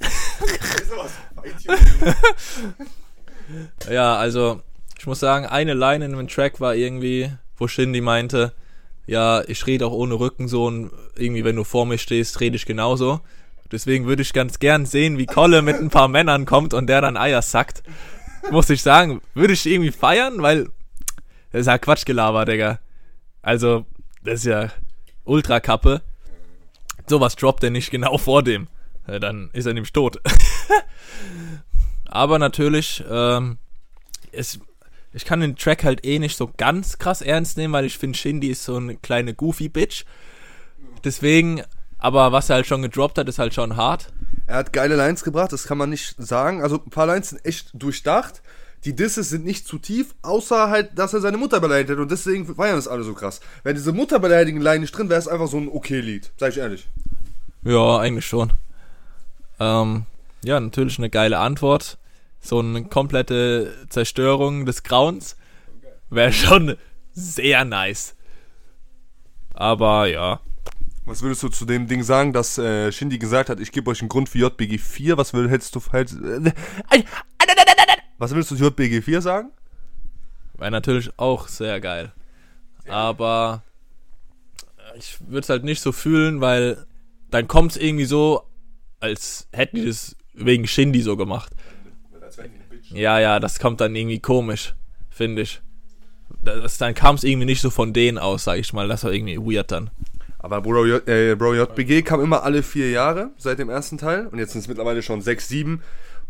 Ja, 3.90 4.16
also 4.16 4.60
ich 4.98 5.06
muss 5.06 5.20
sagen, 5.20 5.46
eine 5.46 5.74
Line 5.74 6.04
in 6.04 6.12
dem 6.12 6.28
Track 6.28 6.60
war 6.60 6.74
irgendwie, 6.74 7.32
wo 7.56 7.68
Shindy 7.68 8.00
meinte, 8.00 8.52
ja, 9.06 9.42
ich 9.48 9.66
rede 9.66 9.86
auch 9.86 9.92
ohne 9.92 10.14
Rücken 10.14 10.46
so 10.48 10.66
und 10.66 10.90
irgendwie, 11.16 11.44
wenn 11.44 11.56
du 11.56 11.64
vor 11.64 11.86
mir 11.86 11.98
stehst, 11.98 12.40
rede 12.40 12.56
ich 12.56 12.66
genauso. 12.66 13.20
Deswegen 13.72 14.06
würde 14.06 14.22
ich 14.22 14.32
ganz 14.32 14.58
gern 14.58 14.84
sehen, 14.86 15.18
wie 15.18 15.26
Kolle 15.26 15.62
mit 15.62 15.76
ein 15.76 15.90
paar 15.90 16.08
Männern 16.08 16.44
kommt 16.44 16.74
und 16.74 16.86
der 16.86 17.00
dann 17.00 17.16
Eier 17.16 17.42
sackt. 17.42 17.82
Muss 18.50 18.70
ich 18.70 18.82
sagen, 18.82 19.20
würde 19.34 19.52
ich 19.52 19.66
irgendwie 19.66 19.92
feiern, 19.92 20.42
weil 20.42 20.68
das 21.52 21.62
ist 21.62 21.66
ja 21.66 21.78
Quatschgelaber, 21.78 22.44
Digga. 22.44 22.78
Also, 23.42 23.86
das 24.22 24.40
ist 24.40 24.46
ja 24.46 24.70
Ultrakappe. 25.24 26.02
Sowas 27.06 27.36
droppt 27.36 27.64
er 27.64 27.70
nicht 27.70 27.90
genau 27.90 28.18
vor 28.18 28.42
dem. 28.42 28.68
Dann 29.06 29.50
ist 29.52 29.66
er 29.66 29.74
nämlich 29.74 29.92
tot. 29.92 30.20
Aber 32.04 32.38
natürlich, 32.38 33.04
ähm, 33.08 33.58
es, 34.32 34.60
ich 35.12 35.24
kann 35.24 35.40
den 35.40 35.56
Track 35.56 35.84
halt 35.84 36.04
eh 36.04 36.18
nicht 36.18 36.36
so 36.36 36.50
ganz 36.56 36.98
krass 36.98 37.22
ernst 37.22 37.56
nehmen, 37.56 37.72
weil 37.72 37.84
ich 37.84 37.98
finde, 37.98 38.18
Shindy 38.18 38.48
ist 38.48 38.64
so 38.64 38.76
eine 38.76 38.96
kleine 38.96 39.34
Goofy-Bitch. 39.34 40.04
Deswegen, 41.04 41.62
aber 41.98 42.32
was 42.32 42.50
er 42.50 42.56
halt 42.56 42.66
schon 42.66 42.82
gedroppt 42.82 43.18
hat, 43.18 43.28
ist 43.28 43.38
halt 43.38 43.54
schon 43.54 43.76
hart. 43.76 44.12
Er 44.46 44.56
hat 44.56 44.72
geile 44.72 44.96
Lines 44.96 45.24
gebracht, 45.24 45.52
das 45.52 45.64
kann 45.64 45.78
man 45.78 45.90
nicht 45.90 46.16
sagen. 46.18 46.62
Also 46.62 46.76
ein 46.76 46.90
paar 46.90 47.06
Lines 47.06 47.30
sind 47.30 47.44
echt 47.44 47.70
durchdacht. 47.72 48.42
Die 48.84 48.96
Disses 48.96 49.28
sind 49.28 49.44
nicht 49.44 49.66
zu 49.66 49.78
tief, 49.78 50.14
außer 50.22 50.70
halt, 50.70 50.98
dass 50.98 51.12
er 51.12 51.20
seine 51.20 51.36
Mutter 51.36 51.60
beleidigt 51.60 51.90
hat. 51.90 51.98
Und 51.98 52.10
deswegen 52.10 52.46
feiern 52.54 52.76
das 52.76 52.88
alle 52.88 53.02
so 53.02 53.12
krass. 53.12 53.40
Wenn 53.62 53.74
diese 53.74 53.92
Mutterbeleidigen 53.92 54.60
Line 54.60 54.80
nicht 54.80 54.96
drin 54.96 55.10
wäre, 55.10 55.18
es 55.18 55.28
einfach 55.28 55.48
so 55.48 55.58
ein 55.58 55.68
okay 55.68 56.00
Lied. 56.00 56.32
Sag 56.38 56.50
ich 56.52 56.58
ehrlich. 56.58 56.88
Ja, 57.62 57.98
eigentlich 57.98 58.26
schon. 58.26 58.54
Ähm, 59.58 60.06
ja, 60.42 60.58
natürlich 60.58 60.98
eine 60.98 61.10
geile 61.10 61.38
Antwort. 61.38 61.98
So 62.40 62.60
eine 62.60 62.84
komplette 62.84 63.74
Zerstörung 63.90 64.64
des 64.64 64.82
Grauens 64.82 65.36
wäre 66.08 66.32
schon 66.32 66.76
sehr 67.12 67.66
nice. 67.66 68.14
Aber 69.52 70.06
ja, 70.06 70.40
Was 71.04 71.20
würdest 71.22 71.42
du 71.42 71.48
zu 71.48 71.66
dem 71.66 71.86
Ding 71.86 72.02
sagen, 72.02 72.32
dass 72.32 72.56
äh, 72.56 72.90
Shindy 72.92 73.18
gesagt 73.18 73.50
hat, 73.50 73.60
ich 73.60 73.72
gebe 73.72 73.90
euch 73.90 74.00
einen 74.00 74.08
Grund 74.08 74.30
für 74.30 74.38
JBG 74.38 74.78
4? 74.78 75.18
Was 75.18 75.34
würd, 75.34 75.50
hättest 75.50 75.74
du 75.74 75.82
halt, 75.92 76.12
äh, 76.12 76.52
Was 78.20 78.32
würdest 78.32 78.50
du 78.50 78.56
zu 78.56 78.64
JBG 78.64 79.00
4 79.00 79.22
sagen? 79.22 79.50
wäre 80.58 80.70
natürlich 80.70 81.10
auch 81.16 81.48
sehr 81.48 81.80
geil. 81.80 82.12
Aber 82.86 83.62
ich 84.98 85.16
würde 85.26 85.40
es 85.40 85.48
halt 85.48 85.64
nicht 85.64 85.80
so 85.80 85.90
fühlen, 85.90 86.42
weil 86.42 86.84
dann 87.30 87.48
kommt 87.48 87.72
es 87.72 87.76
irgendwie 87.78 88.04
so, 88.04 88.42
als 89.00 89.48
hätten 89.52 89.76
die 89.76 89.86
das 89.86 90.16
wegen 90.34 90.66
Shindy 90.66 91.00
so 91.00 91.16
gemacht. 91.16 91.52
Ja, 92.90 93.18
ja, 93.18 93.40
das 93.40 93.58
kommt 93.58 93.80
dann 93.80 93.96
irgendwie 93.96 94.18
komisch, 94.18 94.74
finde 95.08 95.40
ich. 95.40 95.62
Das, 96.42 96.76
dann 96.76 96.92
kam 96.92 97.14
es 97.14 97.24
irgendwie 97.24 97.46
nicht 97.46 97.62
so 97.62 97.70
von 97.70 97.94
denen 97.94 98.18
aus, 98.18 98.44
sag 98.44 98.58
ich 98.58 98.74
mal. 98.74 98.86
Das 98.86 99.02
war 99.02 99.12
irgendwie 99.12 99.38
weird 99.38 99.72
dann. 99.72 99.88
Aber 100.38 100.60
Bro, 100.60 100.84
äh, 101.06 101.36
Bro 101.36 101.54
JBG 101.54 102.02
kam 102.02 102.20
immer 102.20 102.42
alle 102.42 102.62
vier 102.62 102.90
Jahre 102.90 103.30
seit 103.38 103.58
dem 103.58 103.70
ersten 103.70 103.96
Teil. 103.96 104.26
Und 104.26 104.38
jetzt 104.38 104.52
sind 104.52 104.60
es 104.60 104.68
mittlerweile 104.68 105.00
schon 105.00 105.22
sechs, 105.22 105.48
sieben. 105.48 105.82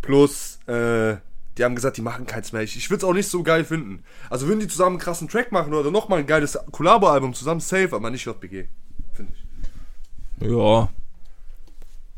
Plus, 0.03 0.61
äh, 0.69 1.17
die 1.59 1.65
haben 1.65 1.75
gesagt, 1.75 1.97
die 1.97 2.03
machen 2.03 2.27
keins 2.27 2.53
mehr. 2.53 2.63
Ich, 2.63 2.91
würde 2.91 2.99
es 2.99 3.05
auch 3.05 3.13
nicht 3.13 3.29
so 3.29 3.43
geil 3.43 3.65
finden. 3.65 4.03
Also 4.29 4.47
würden 4.47 4.61
die 4.61 4.69
zusammen 4.69 4.97
einen 4.97 5.01
krassen 5.01 5.29
Track 5.29 5.53
machen 5.53 5.75
oder 5.75 5.91
nochmal 5.91 6.21
ein 6.21 6.27
geiles 6.27 6.59
Collabo-Album 6.71 7.35
zusammen, 7.35 7.61
safe, 7.61 7.95
aber 7.95 8.11
nicht 8.11 8.25
JBG. 8.25 8.69
Finde 9.13 9.33
ich. 9.35 10.49
Ja. 10.49 10.89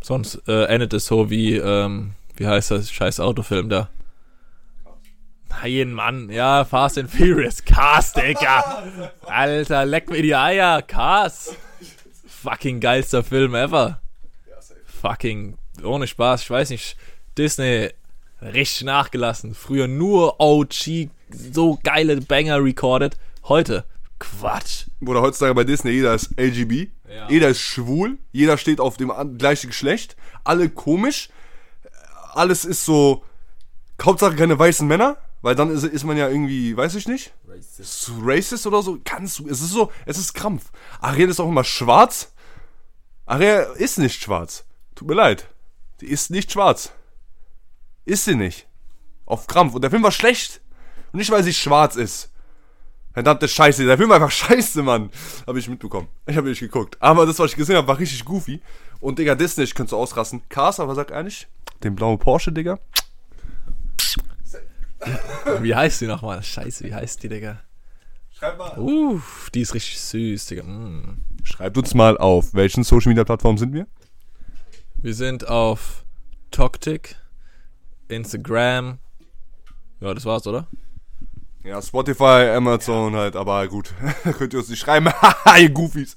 Sonst 0.02 0.42
äh, 0.46 0.64
endet 0.64 0.92
es 0.92 1.06
so 1.06 1.30
wie, 1.30 1.56
ähm, 1.56 2.12
wie 2.36 2.46
heißt 2.46 2.70
das 2.70 2.90
scheiß 2.90 3.20
Autofilm 3.20 3.68
da? 3.68 3.88
Nein, 5.48 5.92
Mann. 5.92 6.30
Ja, 6.30 6.64
Fast 6.64 6.98
and 6.98 7.10
Furious. 7.10 7.64
Cars, 7.64 8.12
Digga. 8.12 8.84
Alter, 9.26 9.84
leck 9.84 10.10
mir 10.10 10.22
die 10.22 10.34
Eier. 10.34 10.82
Cars. 10.82 11.54
Fucking 12.26 12.80
geilster 12.80 13.22
Film 13.22 13.54
ever. 13.54 14.00
Fucking, 14.86 15.56
ohne 15.84 16.06
Spaß. 16.06 16.42
Ich 16.42 16.50
weiß 16.50 16.70
nicht, 16.70 16.96
Disney 17.36 17.90
richtig 18.42 18.84
nachgelassen. 18.84 19.54
Früher 19.54 19.88
nur 19.88 20.40
OG, 20.40 21.08
so 21.30 21.78
geile 21.82 22.20
Banger 22.20 22.62
recorded. 22.62 23.16
Heute, 23.44 23.84
Quatsch. 24.18 24.86
Oder 25.04 25.20
heutzutage 25.22 25.54
bei 25.54 25.64
Disney, 25.64 25.90
jeder 25.92 26.14
ist 26.14 26.30
LGB, 26.38 26.88
Ja. 27.08 27.28
jeder 27.28 27.48
ist 27.48 27.60
schwul, 27.60 28.18
jeder 28.32 28.56
steht 28.56 28.80
auf 28.80 28.96
dem 28.96 29.12
gleichen 29.38 29.68
Geschlecht, 29.68 30.16
alle 30.44 30.68
komisch, 30.68 31.28
alles 32.34 32.64
ist 32.64 32.84
so, 32.84 33.24
Hauptsache 34.00 34.36
keine 34.36 34.58
weißen 34.58 34.86
Männer, 34.86 35.16
weil 35.42 35.54
dann 35.54 35.70
ist, 35.70 35.84
ist 35.84 36.04
man 36.04 36.16
ja 36.16 36.28
irgendwie, 36.28 36.76
weiß 36.76 36.94
ich 36.94 37.06
nicht, 37.08 37.32
so 37.80 38.12
racist 38.22 38.66
oder 38.66 38.82
so, 38.82 38.98
kannst 39.04 39.38
du, 39.40 39.48
es 39.48 39.60
ist 39.60 39.70
so, 39.70 39.90
es 40.06 40.18
ist 40.18 40.34
Krampf. 40.34 40.70
Ariel 41.00 41.28
ist 41.28 41.40
auch 41.40 41.48
immer 41.48 41.64
schwarz, 41.64 42.32
Ariel 43.26 43.66
ist 43.76 43.98
nicht 43.98 44.22
schwarz, 44.22 44.64
tut 44.94 45.08
mir 45.08 45.14
leid, 45.14 45.48
die 46.00 46.06
ist 46.06 46.30
nicht 46.30 46.52
schwarz, 46.52 46.92
ist 48.04 48.24
sie 48.24 48.34
nicht, 48.34 48.66
auf 49.26 49.46
Krampf, 49.46 49.74
und 49.74 49.82
der 49.82 49.90
Film 49.90 50.02
war 50.02 50.12
schlecht, 50.12 50.60
und 51.12 51.18
nicht, 51.18 51.30
weil 51.30 51.42
sie 51.42 51.52
schwarz 51.52 51.96
ist. 51.96 52.30
Verdammte 53.12 53.46
Scheiße, 53.46 53.84
der 53.84 53.98
Film 53.98 54.08
war 54.08 54.16
einfach 54.16 54.30
scheiße, 54.48 54.82
Mann. 54.82 55.10
Habe 55.46 55.58
ich 55.58 55.68
mitbekommen. 55.68 56.08
Ich 56.26 56.36
habe 56.36 56.48
nicht 56.48 56.60
geguckt. 56.60 56.96
Aber 57.00 57.26
das, 57.26 57.38
was 57.38 57.50
ich 57.50 57.56
gesehen 57.56 57.76
habe, 57.76 57.86
war 57.86 57.98
richtig 57.98 58.24
goofy. 58.24 58.60
Und 59.00 59.18
Digga, 59.18 59.34
Disney, 59.34 59.64
ich 59.64 59.74
könnte 59.74 59.90
so 59.90 59.98
ausrasten. 59.98 60.42
Cars, 60.48 60.80
aber 60.80 60.94
sag 60.94 61.10
ehrlich, 61.10 61.46
den 61.82 61.94
blauen 61.94 62.18
Porsche, 62.18 62.52
Digga. 62.52 62.78
Wie 65.60 65.74
heißt 65.74 66.00
die 66.00 66.06
nochmal? 66.06 66.42
Scheiße, 66.42 66.84
wie 66.84 66.94
heißt 66.94 67.22
die, 67.22 67.28
Digga? 67.28 67.60
Schreib 68.30 68.56
mal. 68.56 68.78
Uff, 68.78 69.50
die 69.52 69.60
ist 69.60 69.74
richtig 69.74 70.00
süß, 70.00 70.46
Digga. 70.46 70.62
Mm. 70.62 71.18
Schreibt 71.42 71.76
uns 71.76 71.92
mal 71.92 72.16
auf, 72.16 72.54
welchen 72.54 72.84
Social 72.84 73.10
Media 73.10 73.24
Plattformen 73.24 73.58
sind 73.58 73.74
wir? 73.74 73.86
Wir 74.96 75.14
sind 75.14 75.48
auf 75.48 76.04
Toktik, 76.50 77.16
Instagram. 78.12 78.98
Ja, 80.00 80.14
das 80.14 80.24
war's, 80.24 80.46
oder? 80.46 80.66
Ja, 81.64 81.80
Spotify, 81.80 82.50
Amazon 82.56 83.14
halt, 83.14 83.36
aber 83.36 83.66
gut. 83.68 83.94
Könnt 84.38 84.52
ihr 84.52 84.58
uns 84.58 84.68
nicht 84.68 84.80
schreiben. 84.80 85.08
Haha, 85.08 85.56
ihr 85.58 85.70
Goofies. 85.70 86.16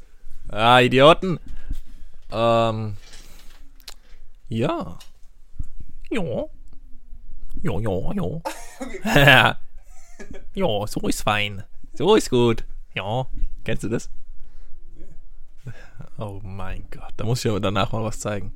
Ah, 0.49 0.79
Idioten. 0.79 1.39
Ähm. 2.31 2.97
Ja. 4.49 4.97
Ja. 6.09 6.45
Ja, 7.61 7.79
ja, 7.79 8.13
ja. 8.13 8.41
ja, 10.53 10.87
so 10.87 11.07
ist 11.07 11.21
fein. 11.23 11.63
So 11.93 12.15
ist 12.15 12.29
gut. 12.29 12.65
Ja. 12.93 13.27
Kennst 13.63 13.83
du 13.83 13.89
das? 13.89 14.09
Oh 16.17 16.39
mein 16.43 16.85
Gott. 16.91 17.13
Da 17.17 17.25
muss 17.25 17.43
ich 17.43 17.51
aber 17.51 17.59
danach 17.59 17.91
mal 17.91 18.03
was 18.03 18.19
zeigen. 18.19 18.53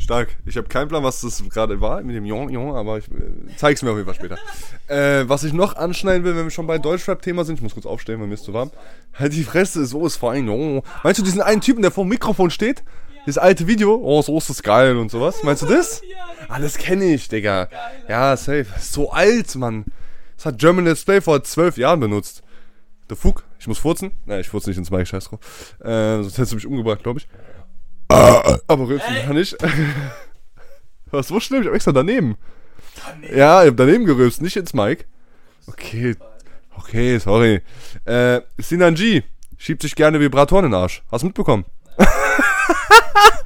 Stark. 0.00 0.36
Ich 0.46 0.56
habe 0.56 0.68
keinen 0.68 0.88
Plan, 0.88 1.02
was 1.02 1.20
das 1.20 1.42
gerade 1.48 1.80
war 1.80 2.02
mit 2.02 2.16
dem 2.16 2.24
Jon, 2.24 2.48
Jon, 2.48 2.74
aber 2.74 2.98
ich 2.98 3.08
äh, 3.08 3.56
zeig's 3.56 3.82
mir 3.82 3.90
auf 3.90 3.96
jeden 3.96 4.06
Fall 4.06 4.14
später. 4.14 4.38
äh, 4.88 5.28
was 5.28 5.44
ich 5.44 5.52
noch 5.52 5.76
anschneiden 5.76 6.24
will, 6.24 6.34
wenn 6.34 6.44
wir 6.44 6.50
schon 6.50 6.66
bei 6.66 6.78
Deutschrap-Thema 6.78 7.44
sind, 7.44 7.56
ich 7.56 7.62
muss 7.62 7.74
kurz 7.74 7.86
aufstehen, 7.86 8.20
weil 8.20 8.26
mir 8.26 8.34
ist 8.34 8.44
zu 8.44 8.54
warm. 8.54 8.70
Halt 9.14 9.34
die 9.34 9.44
Fresse, 9.44 9.84
so 9.86 10.06
ist 10.06 10.16
fein. 10.16 10.48
Oh. 10.48 10.82
Meinst 11.04 11.20
du 11.20 11.24
diesen 11.24 11.42
einen 11.42 11.60
Typen, 11.60 11.82
der 11.82 11.90
vor 11.90 12.04
dem 12.04 12.08
Mikrofon 12.08 12.50
steht? 12.50 12.82
Dieses 13.26 13.38
alte 13.38 13.66
Video, 13.66 14.00
oh, 14.02 14.22
so 14.22 14.38
ist 14.38 14.48
das 14.48 14.62
geil 14.62 14.96
und 14.96 15.10
sowas. 15.10 15.42
Meinst 15.42 15.62
du 15.62 15.66
das? 15.68 16.02
Ah, 16.48 16.58
das 16.58 16.78
kenne 16.78 17.04
ich, 17.04 17.28
Digga. 17.28 17.68
Ja, 18.08 18.36
safe. 18.36 18.66
So 18.78 19.10
alt, 19.10 19.54
Mann. 19.56 19.84
Das 20.36 20.46
hat 20.46 20.58
German 20.58 20.86
Let's 20.86 21.04
Play 21.04 21.20
vor 21.20 21.42
zwölf 21.44 21.76
Jahren 21.76 22.00
benutzt. 22.00 22.42
Der 23.10 23.16
Fug, 23.16 23.44
ich 23.58 23.66
muss 23.66 23.78
furzen. 23.78 24.12
Nein, 24.24 24.40
ich 24.40 24.48
furze 24.48 24.70
nicht 24.70 24.78
ins 24.78 24.90
Mic, 24.90 25.06
scheiß 25.06 25.24
drauf. 25.24 25.40
Äh, 25.80 26.22
sonst 26.22 26.38
hättest 26.38 26.52
du 26.52 26.56
mich 26.56 26.66
umgebracht, 26.66 27.02
glaube 27.02 27.20
ich. 27.20 27.28
Aber 28.10 28.88
rülpsen 28.88 29.14
kann 29.24 29.36
ich. 29.36 29.56
Was 31.10 31.28
so 31.28 31.40
schlimm? 31.40 31.62
Ich 31.62 31.68
hab 31.68 31.74
extra 31.74 31.92
daneben. 31.92 32.36
Ja, 33.34 33.62
ich 33.62 33.70
hab 33.70 33.76
daneben 33.76 34.04
gerülpst, 34.04 34.42
nicht 34.42 34.56
ins 34.56 34.74
Mic. 34.74 35.06
Okay. 35.66 36.16
Okay, 36.76 37.18
sorry. 37.18 37.62
Äh, 38.04 38.40
Sinan 38.58 38.94
G 38.94 39.22
schiebt 39.58 39.82
sich 39.82 39.94
gerne 39.94 40.20
Vibratoren 40.20 40.64
in 40.64 40.70
den 40.70 40.80
Arsch. 40.80 41.02
Hast 41.10 41.22
du 41.22 41.26
mitbekommen? 41.26 41.64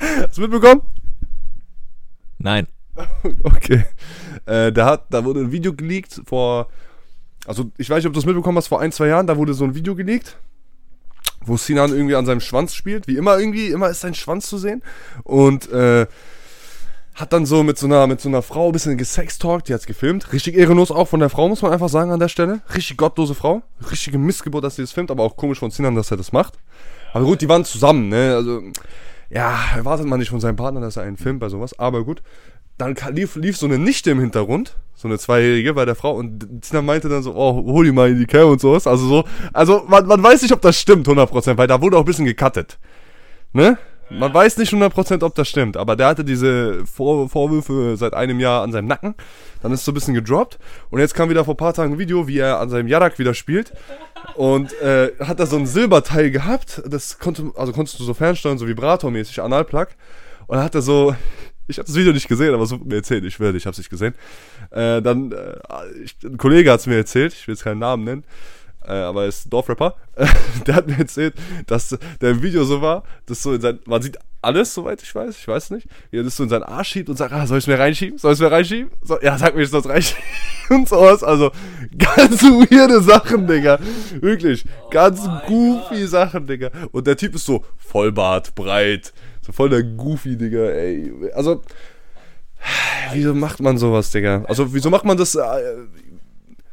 Hast 0.01 0.37
du 0.37 0.43
mitbekommen? 0.43 0.83
Nein. 2.39 2.67
Okay. 3.43 3.85
Äh, 4.47 4.71
der 4.71 4.85
hat, 4.85 5.07
da 5.11 5.25
wurde 5.25 5.41
ein 5.41 5.51
Video 5.51 5.73
geleakt 5.73 6.21
vor, 6.27 6.69
also 7.47 7.73
ich 7.79 7.89
weiß 7.91 7.99
nicht, 7.99 8.07
ob 8.07 8.13
du 8.13 8.19
das 8.19 8.27
mitbekommen 8.27 8.59
hast, 8.59 8.69
vor 8.69 8.81
ein, 8.81 8.93
zwei 8.93 9.09
Jahren, 9.09 9.27
da 9.27 9.37
wurde 9.37 9.55
so 9.55 9.65
ein 9.65 9.75
Video 9.75 9.95
geleakt, 9.95 10.37
wo 11.47 11.57
Sinan 11.57 11.93
irgendwie 11.93 12.15
an 12.15 12.27
seinem 12.27 12.41
Schwanz 12.41 12.75
spielt. 12.75 13.07
Wie 13.07 13.17
immer 13.17 13.39
irgendwie, 13.39 13.69
immer 13.69 13.89
ist 13.89 14.01
sein 14.01 14.15
Schwanz 14.15 14.49
zu 14.49 14.59
sehen. 14.59 14.83
Und 15.23 15.71
äh, 15.71 16.07
hat 17.15 17.33
dann 17.33 17.47
so 17.47 17.63
mit 17.63 17.79
so 17.79 17.87
einer, 17.87 18.07
mit 18.07 18.21
so 18.21 18.29
einer 18.29 18.43
Frau 18.43 18.67
ein 18.67 18.73
bisschen 18.73 18.99
gesextalkt, 18.99 19.69
die 19.69 19.75
hat's 19.75 19.87
gefilmt. 19.87 20.33
Richtig 20.33 20.57
ehrenlos 20.57 20.91
auch 20.91 21.07
von 21.07 21.21
der 21.21 21.31
Frau, 21.31 21.49
muss 21.49 21.63
man 21.63 21.73
einfach 21.73 21.89
sagen 21.89 22.11
an 22.11 22.19
der 22.19 22.29
Stelle. 22.29 22.61
Richtig 22.75 22.97
gottlose 22.97 23.35
Frau. 23.35 23.63
Richtige 23.91 24.19
Missgeburt, 24.19 24.65
dass 24.65 24.77
sie 24.77 24.83
das 24.83 24.93
filmt, 24.93 25.11
aber 25.11 25.23
auch 25.23 25.37
komisch 25.37 25.61
von 25.61 25.71
Sinan, 25.71 25.95
dass 25.95 26.11
er 26.11 26.17
das 26.17 26.33
macht. 26.33 26.55
Aber 27.13 27.25
gut, 27.25 27.41
die 27.41 27.49
waren 27.49 27.65
zusammen, 27.65 28.09
ne? 28.09 28.35
Also, 28.35 28.63
ja, 29.31 29.59
erwartet 29.77 30.07
man 30.07 30.19
nicht 30.19 30.31
von 30.31 30.41
seinem 30.41 30.57
Partner, 30.57 30.81
dass 30.81 30.97
er 30.97 31.05
einen 31.05 31.17
filmt 31.17 31.41
bei 31.41 31.49
sowas. 31.49 31.79
Aber 31.79 32.05
gut. 32.05 32.23
Dann 32.79 32.97
lief, 33.11 33.37
lief 33.37 33.57
so 33.57 33.67
eine 33.67 33.79
Nichte 33.79 34.11
im 34.11 34.21
Hintergrund, 34.21 34.77
so 34.95 35.07
eine 35.07 35.19
Zweijährige 35.19 35.75
bei 35.75 35.85
der 35.85 35.95
Frau 35.95 36.15
und 36.17 36.65
Sinan 36.65 36.87
meinte 36.87 37.09
dann 37.09 37.23
so, 37.23 37.35
oh, 37.35 37.65
hol 37.73 37.85
die 37.85 37.93
mal 37.93 38.11
in 38.11 38.19
die 38.19 38.27
Cam 38.27 38.49
und 38.49 38.61
sowas. 38.61 38.87
Also 38.87 39.07
so, 39.07 39.25
also 39.53 39.85
man, 39.87 40.07
man 40.07 40.23
weiß 40.23 40.43
nicht, 40.43 40.53
ob 40.53 40.61
das 40.61 40.79
stimmt, 40.79 41.07
100%, 41.07 41.57
weil 41.57 41.69
da 41.69 41.81
wurde 41.81 41.97
auch 41.97 42.03
ein 42.03 42.07
bisschen 42.07 42.25
gecuttet. 42.25 42.79
Ne? 43.53 43.79
Man 44.11 44.35
weiß 44.35 44.59
nicht 44.59 44.73
100% 44.73 45.25
ob 45.25 45.35
das 45.35 45.49
stimmt, 45.49 45.77
aber 45.77 45.97
der 45.97 46.09
hatte 46.09 46.25
diese 46.25 46.85
Vor 46.87 47.29
Vorwürfe 47.29 47.97
seit 47.97 48.13
einem 48.13 48.39
Jahr 48.39 48.63
an 48.63 48.71
seinem 48.71 48.87
Nacken. 48.87 49.15
Dann 49.63 49.73
ist 49.73 49.85
so 49.85 49.93
ein 49.93 49.95
bisschen 49.95 50.15
gedroppt. 50.15 50.59
Und 50.91 51.01
jetzt 51.01 51.15
kam 51.15 51.31
wieder 51.31 51.45
vor 51.45 51.55
ein 51.55 51.59
paar 51.59 51.73
Tagen 51.73 51.95
ein 51.95 51.99
Video, 51.99 52.29
wie 52.29 52.39
er 52.39 52.61
an 52.61 52.69
seinem 52.69 52.87
Yarak 52.87 53.19
wieder 53.19 53.35
spielt. 53.35 53.73
Und 54.35 54.79
äh, 54.81 55.13
hat 55.21 55.41
da 55.41 55.47
so 55.47 55.57
ein 55.57 55.67
Silberteil 55.67 56.31
gehabt. 56.31 56.83
Das 56.87 57.19
konnte, 57.19 57.51
also 57.57 57.73
konntest 57.73 57.99
du 57.99 58.05
so 58.05 58.15
fernsteuern, 58.15 58.59
so 58.59 58.69
Vibratormäßig, 58.69 59.41
Analplug. 59.41 59.89
Und 60.47 60.57
dann 60.57 60.65
hat 60.65 60.75
er 60.75 60.83
so, 60.83 61.17
ich 61.67 61.79
habe 61.79 61.87
das 61.87 61.97
Video 61.97 62.13
nicht 62.13 62.29
gesehen, 62.29 62.55
aber 62.55 62.65
es 62.65 62.71
wurde 62.71 62.85
mir 62.85 62.97
erzählt, 62.97 63.25
ich 63.25 63.41
werde, 63.41 63.59
ich 63.59 63.67
habe 63.67 63.73
es 63.73 63.79
nicht 63.79 63.91
gesehen. 63.91 64.15
Äh, 64.71 65.01
dann, 65.03 65.33
äh, 65.33 65.57
ich, 66.03 66.17
ein 66.25 66.37
Kollege 66.37 66.71
hat 66.71 66.81
es 66.81 66.87
mir 66.87 66.97
erzählt, 66.97 67.33
ich 67.33 67.47
will 67.47 67.55
jetzt 67.55 67.65
keinen 67.65 67.79
Namen 67.79 68.05
nennen, 68.05 68.25
äh, 68.87 68.93
aber 68.93 69.23
er 69.23 69.29
ist 69.29 69.47
ein 69.47 69.51
Dorfrapper. 69.51 69.95
der 70.67 70.75
hat 70.75 70.87
mir 70.87 70.99
erzählt, 70.99 71.35
dass 71.67 71.97
der 72.21 72.31
im 72.31 72.43
Video 72.43 72.65
so 72.65 72.83
war, 72.83 73.05
dass 73.27 73.43
so 73.43 73.53
in 73.53 73.61
sein, 73.61 73.79
man 73.87 74.03
sieht 74.03 74.19
alles, 74.45 74.75
soweit 74.75 75.03
ich 75.03 75.15
weiß, 75.15 75.39
ich 75.39 75.49
weiß 75.49 75.71
nicht, 75.71 75.89
wie 76.11 76.19
er 76.19 76.23
das 76.23 76.37
so 76.37 76.43
in 76.43 76.51
seinen 76.51 76.65
Arsch 76.65 76.91
schiebt 76.91 77.09
und 77.09 77.17
sagt, 77.17 77.33
ah, 77.33 77.47
soll 77.47 77.59
ich 77.59 77.67
mir 77.67 77.79
reinschieben? 77.79 78.19
Soll 78.19 78.35
ich 78.35 78.41
mir 78.41 78.51
reinschieben? 78.51 78.91
So, 79.03 79.19
ja, 79.21 79.39
sag 79.39 79.57
mir, 79.57 79.63
ich 79.63 79.71
soll 79.71 79.81
es 79.81 79.89
reinschieben 79.89 80.23
und 80.71 80.89
sowas. 80.89 81.25
Also, 81.25 81.51
ganz 81.99 82.43
weirde 82.43 83.01
Sachen, 83.01 83.47
Digga. 83.47 83.79
Wirklich, 84.21 84.65
ganz 84.91 85.27
goofy 85.47 86.07
Sachen, 86.07 86.47
Digga. 86.47 86.71
Und 86.93 87.07
der 87.07 87.17
Typ 87.17 87.35
ist 87.35 87.47
so 87.47 87.65
Vollbart, 87.79 88.55
breit, 88.55 89.15
so 89.45 89.53
voll 89.53 89.69
der 89.71 89.83
Goofy, 89.83 90.37
Digga, 90.37 90.71
ey. 90.71 91.13
Also, 91.35 91.63
wieso 93.13 93.35
macht 93.35 93.61
man 93.61 93.79
sowas, 93.79 94.11
Digga? 94.11 94.45
Also, 94.49 94.73
wieso 94.73 94.91
macht 94.91 95.05
man 95.05 95.17
das, 95.17 95.35
äh, 95.35 95.41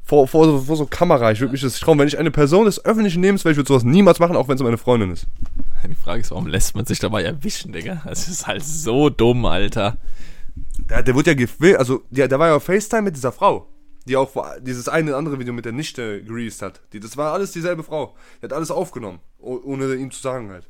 vor, 0.04 0.28
vor, 0.28 0.46
so- 0.46 0.60
vor 0.60 0.76
so 0.78 0.86
Kamera. 0.86 1.32
Ich 1.32 1.40
würde 1.40 1.52
mich 1.54 1.62
das 1.62 1.80
trauen. 1.80 1.98
Wenn 2.00 2.08
ich 2.08 2.18
eine 2.18 2.32
Person 2.32 2.66
des 2.66 2.84
öffentlichen 2.84 3.22
Lebens 3.22 3.44
wäre, 3.46 3.52
ich 3.52 3.58
würde 3.58 3.68
sowas 3.70 3.84
niemals 3.84 4.20
machen, 4.20 4.36
auch 4.36 4.48
wenn 4.48 4.56
es 4.56 4.64
meine 4.64 4.78
Freundin 4.78 5.12
ist. 5.12 5.28
Die 5.88 5.96
Frage 5.96 6.22
ist, 6.22 6.32
warum 6.32 6.48
lässt 6.48 6.76
man 6.76 6.86
sich 6.86 7.00
dabei 7.00 7.24
erwischen, 7.24 7.72
Digga? 7.72 8.02
Das 8.06 8.28
ist 8.28 8.46
halt 8.48 8.64
so 8.64 9.10
dumm, 9.10 9.46
Alter. 9.46 9.98
Der, 10.90 11.02
der 11.04 11.16
wurde 11.16 11.32
ja 11.32 11.36
gefilmt, 11.36 11.78
also 11.80 12.04
der, 12.10 12.28
der 12.28 12.40
war 12.40 12.48
ja 12.50 12.56
auf 12.56 12.64
FaceTime 12.64 13.04
mit 13.04 13.16
dieser 13.16 13.32
Frau, 13.32 13.68
die 14.06 14.18
auch 14.18 14.32
dieses 14.62 14.90
eine 14.90 15.16
andere 15.16 15.40
Video 15.40 15.54
mit 15.54 15.64
der 15.66 15.72
Nichte 15.72 16.22
greased 16.24 16.62
hat. 16.62 16.82
Die, 16.92 17.00
das 17.00 17.16
war 17.18 17.34
alles 17.34 17.52
dieselbe 17.52 17.84
Frau. 17.84 18.14
Die 18.42 18.46
hat 18.46 18.54
alles 18.54 18.70
aufgenommen, 18.70 19.20
oh, 19.40 19.60
ohne 19.64 19.94
ihm 19.96 20.12
zu 20.12 20.22
sagen 20.22 20.50
halt. 20.52 20.68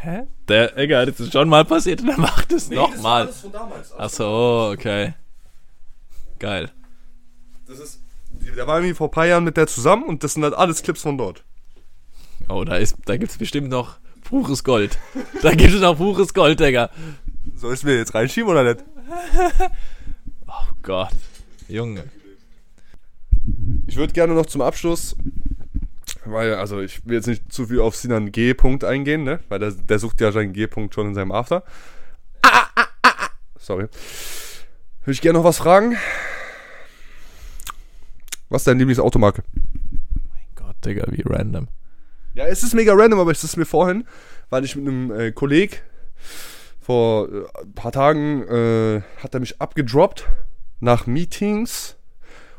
Hä? 0.00 0.26
Der, 0.46 0.68
Digga, 0.72 1.04
das 1.04 1.18
ist 1.18 1.32
schon 1.32 1.48
mal 1.48 1.64
passiert 1.64 2.02
und 2.02 2.08
er 2.08 2.20
macht 2.20 2.52
es 2.52 2.70
war 2.70 2.88
nochmal. 2.88 3.28
Ach 3.98 4.10
so, 4.10 4.70
okay. 4.72 5.14
Geil. 6.38 6.70
Das 7.66 7.80
ist, 7.80 8.00
der 8.56 8.66
war 8.66 8.78
irgendwie 8.78 8.94
vor 8.94 9.08
ein 9.08 9.10
paar 9.10 9.26
Jahren 9.26 9.42
mit 9.42 9.56
der 9.56 9.66
zusammen 9.66 10.04
und 10.04 10.22
das 10.22 10.34
sind 10.34 10.44
halt 10.44 10.54
alles 10.54 10.82
Clips 10.82 11.02
von 11.02 11.18
dort. 11.18 11.42
Oh, 12.48 12.62
da 12.62 12.76
ist, 12.76 12.96
da 13.06 13.16
gibt's 13.16 13.38
bestimmt 13.38 13.70
noch 13.70 13.98
pures 14.22 14.62
Gold. 14.62 14.98
Da 15.42 15.54
gibt 15.54 15.74
es 15.74 15.80
noch 15.80 15.96
pures 15.96 16.32
Gold, 16.32 16.60
Digga. 16.60 16.90
Soll 17.56 17.74
ich 17.74 17.82
mir 17.82 17.96
jetzt 17.96 18.14
reinschieben 18.14 18.50
oder 18.50 18.62
nicht? 18.62 18.84
Oh 20.46 20.74
Gott. 20.82 21.10
Junge. 21.66 22.04
Ich 23.86 23.96
würde 23.96 24.12
gerne 24.12 24.34
noch 24.34 24.46
zum 24.46 24.60
Abschluss, 24.60 25.16
weil, 26.32 26.54
also 26.54 26.80
ich 26.80 27.04
will 27.06 27.14
jetzt 27.14 27.26
nicht 27.26 27.52
zu 27.52 27.66
viel 27.66 27.80
auf 27.80 27.96
Sinan 27.96 28.32
G-Punkt 28.32 28.84
eingehen, 28.84 29.24
ne? 29.24 29.40
Weil 29.48 29.58
der, 29.58 29.72
der 29.72 29.98
sucht 29.98 30.20
ja 30.20 30.32
seinen 30.32 30.52
G-Punkt 30.52 30.94
schon 30.94 31.08
in 31.08 31.14
seinem 31.14 31.32
After. 31.32 31.62
Sorry. 33.58 33.88
Würde 35.04 35.12
ich 35.12 35.20
gerne 35.20 35.38
noch 35.38 35.44
was 35.44 35.58
fragen. 35.58 35.96
Was 38.48 38.62
ist 38.62 38.66
deine 38.66 38.78
Lieblingsautomarke? 38.78 39.42
Gott, 40.54 40.76
Digga, 40.84 41.04
wie 41.10 41.22
random. 41.26 41.68
Ja, 42.34 42.46
es 42.46 42.62
ist 42.62 42.74
mega 42.74 42.94
random, 42.94 43.20
aber 43.20 43.30
es 43.30 43.44
ist 43.44 43.56
mir 43.56 43.66
vorhin, 43.66 44.06
weil 44.48 44.64
ich 44.64 44.76
mit 44.76 44.86
einem 44.86 45.10
äh, 45.10 45.32
Kolleg 45.32 45.82
vor 46.80 47.28
äh, 47.28 47.44
ein 47.62 47.72
paar 47.74 47.92
Tagen 47.92 48.42
äh, 48.48 49.02
hat 49.22 49.34
er 49.34 49.40
mich 49.40 49.60
abgedroppt 49.60 50.26
nach 50.80 51.06
Meetings 51.06 51.96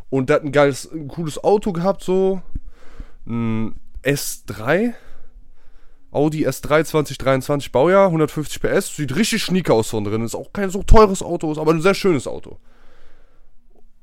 und 0.10 0.29
der 0.29 0.38
hat 0.38 0.43
ein 0.43 0.51
geiles, 0.51 0.91
ein 0.91 1.08
cooles 1.08 1.43
Auto 1.43 1.71
gehabt, 1.71 2.03
so 2.03 2.41
ein 3.25 3.79
S3, 4.03 4.93
Audi 6.12 6.47
S3 6.47 6.84
2023 6.86 7.71
Baujahr, 7.71 8.08
150 8.08 8.62
PS, 8.62 8.95
sieht 8.95 9.15
richtig 9.15 9.43
schnieke 9.43 9.73
aus 9.73 9.89
von 9.89 10.03
drin, 10.03 10.23
ist 10.23 10.36
auch 10.36 10.51
kein 10.53 10.69
so 10.69 10.84
teures 10.84 11.21
Auto, 11.21 11.51
ist 11.51 11.58
aber 11.58 11.71
ein 11.71 11.82
sehr 11.82 11.93
schönes 11.93 12.27
Auto. 12.27 12.60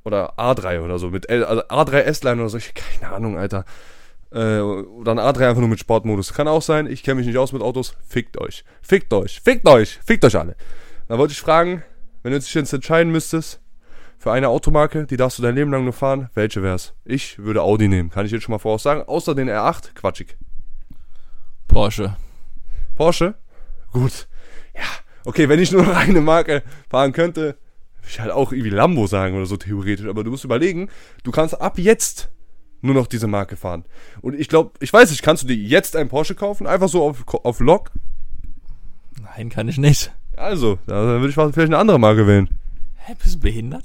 Oder 0.05 0.39
A3 0.39 0.81
oder 0.81 0.99
so, 0.99 1.09
mit 1.09 1.29
L, 1.29 1.43
also 1.43 1.63
A3 1.63 1.99
S-Line 1.99 2.41
oder 2.41 2.49
so, 2.49 2.57
ich, 2.57 2.73
keine 2.73 3.13
Ahnung, 3.13 3.37
Alter. 3.37 3.65
Äh, 4.31 4.59
oder 4.59 5.11
ein 5.11 5.19
A3 5.19 5.49
einfach 5.49 5.59
nur 5.59 5.69
mit 5.69 5.79
Sportmodus. 5.79 6.33
Kann 6.33 6.47
auch 6.47 6.61
sein, 6.61 6.87
ich 6.87 7.03
kenne 7.03 7.15
mich 7.15 7.27
nicht 7.27 7.37
aus 7.37 7.53
mit 7.53 7.61
Autos. 7.61 7.95
Fickt 8.07 8.39
euch. 8.39 8.63
Fickt 8.81 9.13
euch. 9.13 9.41
Fickt 9.41 9.67
euch. 9.67 9.99
Fickt 10.05 10.23
euch 10.25 10.37
alle. 10.37 10.55
Da 11.07 11.17
wollte 11.17 11.33
ich 11.33 11.41
fragen, 11.41 11.83
wenn 12.23 12.31
du 12.31 12.39
dich 12.39 12.53
jetzt 12.53 12.73
entscheiden 12.73 13.11
müsstest 13.11 13.61
für 14.17 14.31
eine 14.31 14.49
Automarke, 14.49 15.05
die 15.05 15.17
darfst 15.17 15.37
du 15.37 15.43
dein 15.43 15.55
Leben 15.55 15.71
lang 15.71 15.83
nur 15.83 15.93
fahren, 15.93 16.29
welche 16.33 16.63
wär's? 16.63 16.93
Ich 17.05 17.37
würde 17.37 17.61
Audi 17.61 17.87
nehmen, 17.87 18.09
kann 18.09 18.25
ich 18.25 18.31
jetzt 18.31 18.43
schon 18.43 18.51
mal 18.51 18.59
voraussagen. 18.59 19.03
Außer 19.03 19.35
den 19.35 19.49
R8, 19.49 19.93
quatschig. 19.93 20.37
Porsche. 21.67 22.15
Porsche? 22.95 23.35
Gut. 23.91 24.27
Ja, 24.75 24.83
okay, 25.25 25.49
wenn 25.49 25.59
ich 25.59 25.71
nur 25.71 25.83
noch 25.83 25.95
eine 25.95 26.21
Marke 26.21 26.63
fahren 26.89 27.13
könnte, 27.13 27.41
würde 27.41 28.09
ich 28.09 28.19
halt 28.19 28.31
auch 28.31 28.51
irgendwie 28.51 28.71
Lambo 28.71 29.05
sagen 29.05 29.35
oder 29.35 29.45
so 29.45 29.57
theoretisch. 29.57 30.07
Aber 30.07 30.23
du 30.23 30.31
musst 30.31 30.43
überlegen, 30.43 30.89
du 31.23 31.31
kannst 31.31 31.59
ab 31.61 31.77
jetzt 31.77 32.29
nur 32.81 32.95
noch 32.95 33.07
diese 33.07 33.27
Marke 33.27 33.55
fahren. 33.55 33.85
Und 34.21 34.39
ich 34.39 34.47
glaube, 34.49 34.71
ich 34.79 34.91
weiß 34.91 35.11
nicht, 35.11 35.21
kannst 35.21 35.43
du 35.43 35.47
dir 35.47 35.55
jetzt 35.55 35.95
einen 35.95 36.09
Porsche 36.09 36.35
kaufen? 36.35 36.65
Einfach 36.67 36.89
so 36.89 37.03
auf, 37.03 37.23
auf 37.43 37.59
Lock? 37.59 37.91
Nein, 39.21 39.49
kann 39.49 39.67
ich 39.67 39.77
nicht. 39.77 40.11
Also, 40.35 40.79
dann 40.87 41.21
würde 41.21 41.29
ich 41.29 41.35
vielleicht 41.35 41.57
eine 41.59 41.77
andere 41.77 41.99
Marke 41.99 42.27
wählen. 42.27 42.49
Hä, 42.95 43.13
bist 43.21 43.35
du 43.35 43.39
behindert? 43.39 43.83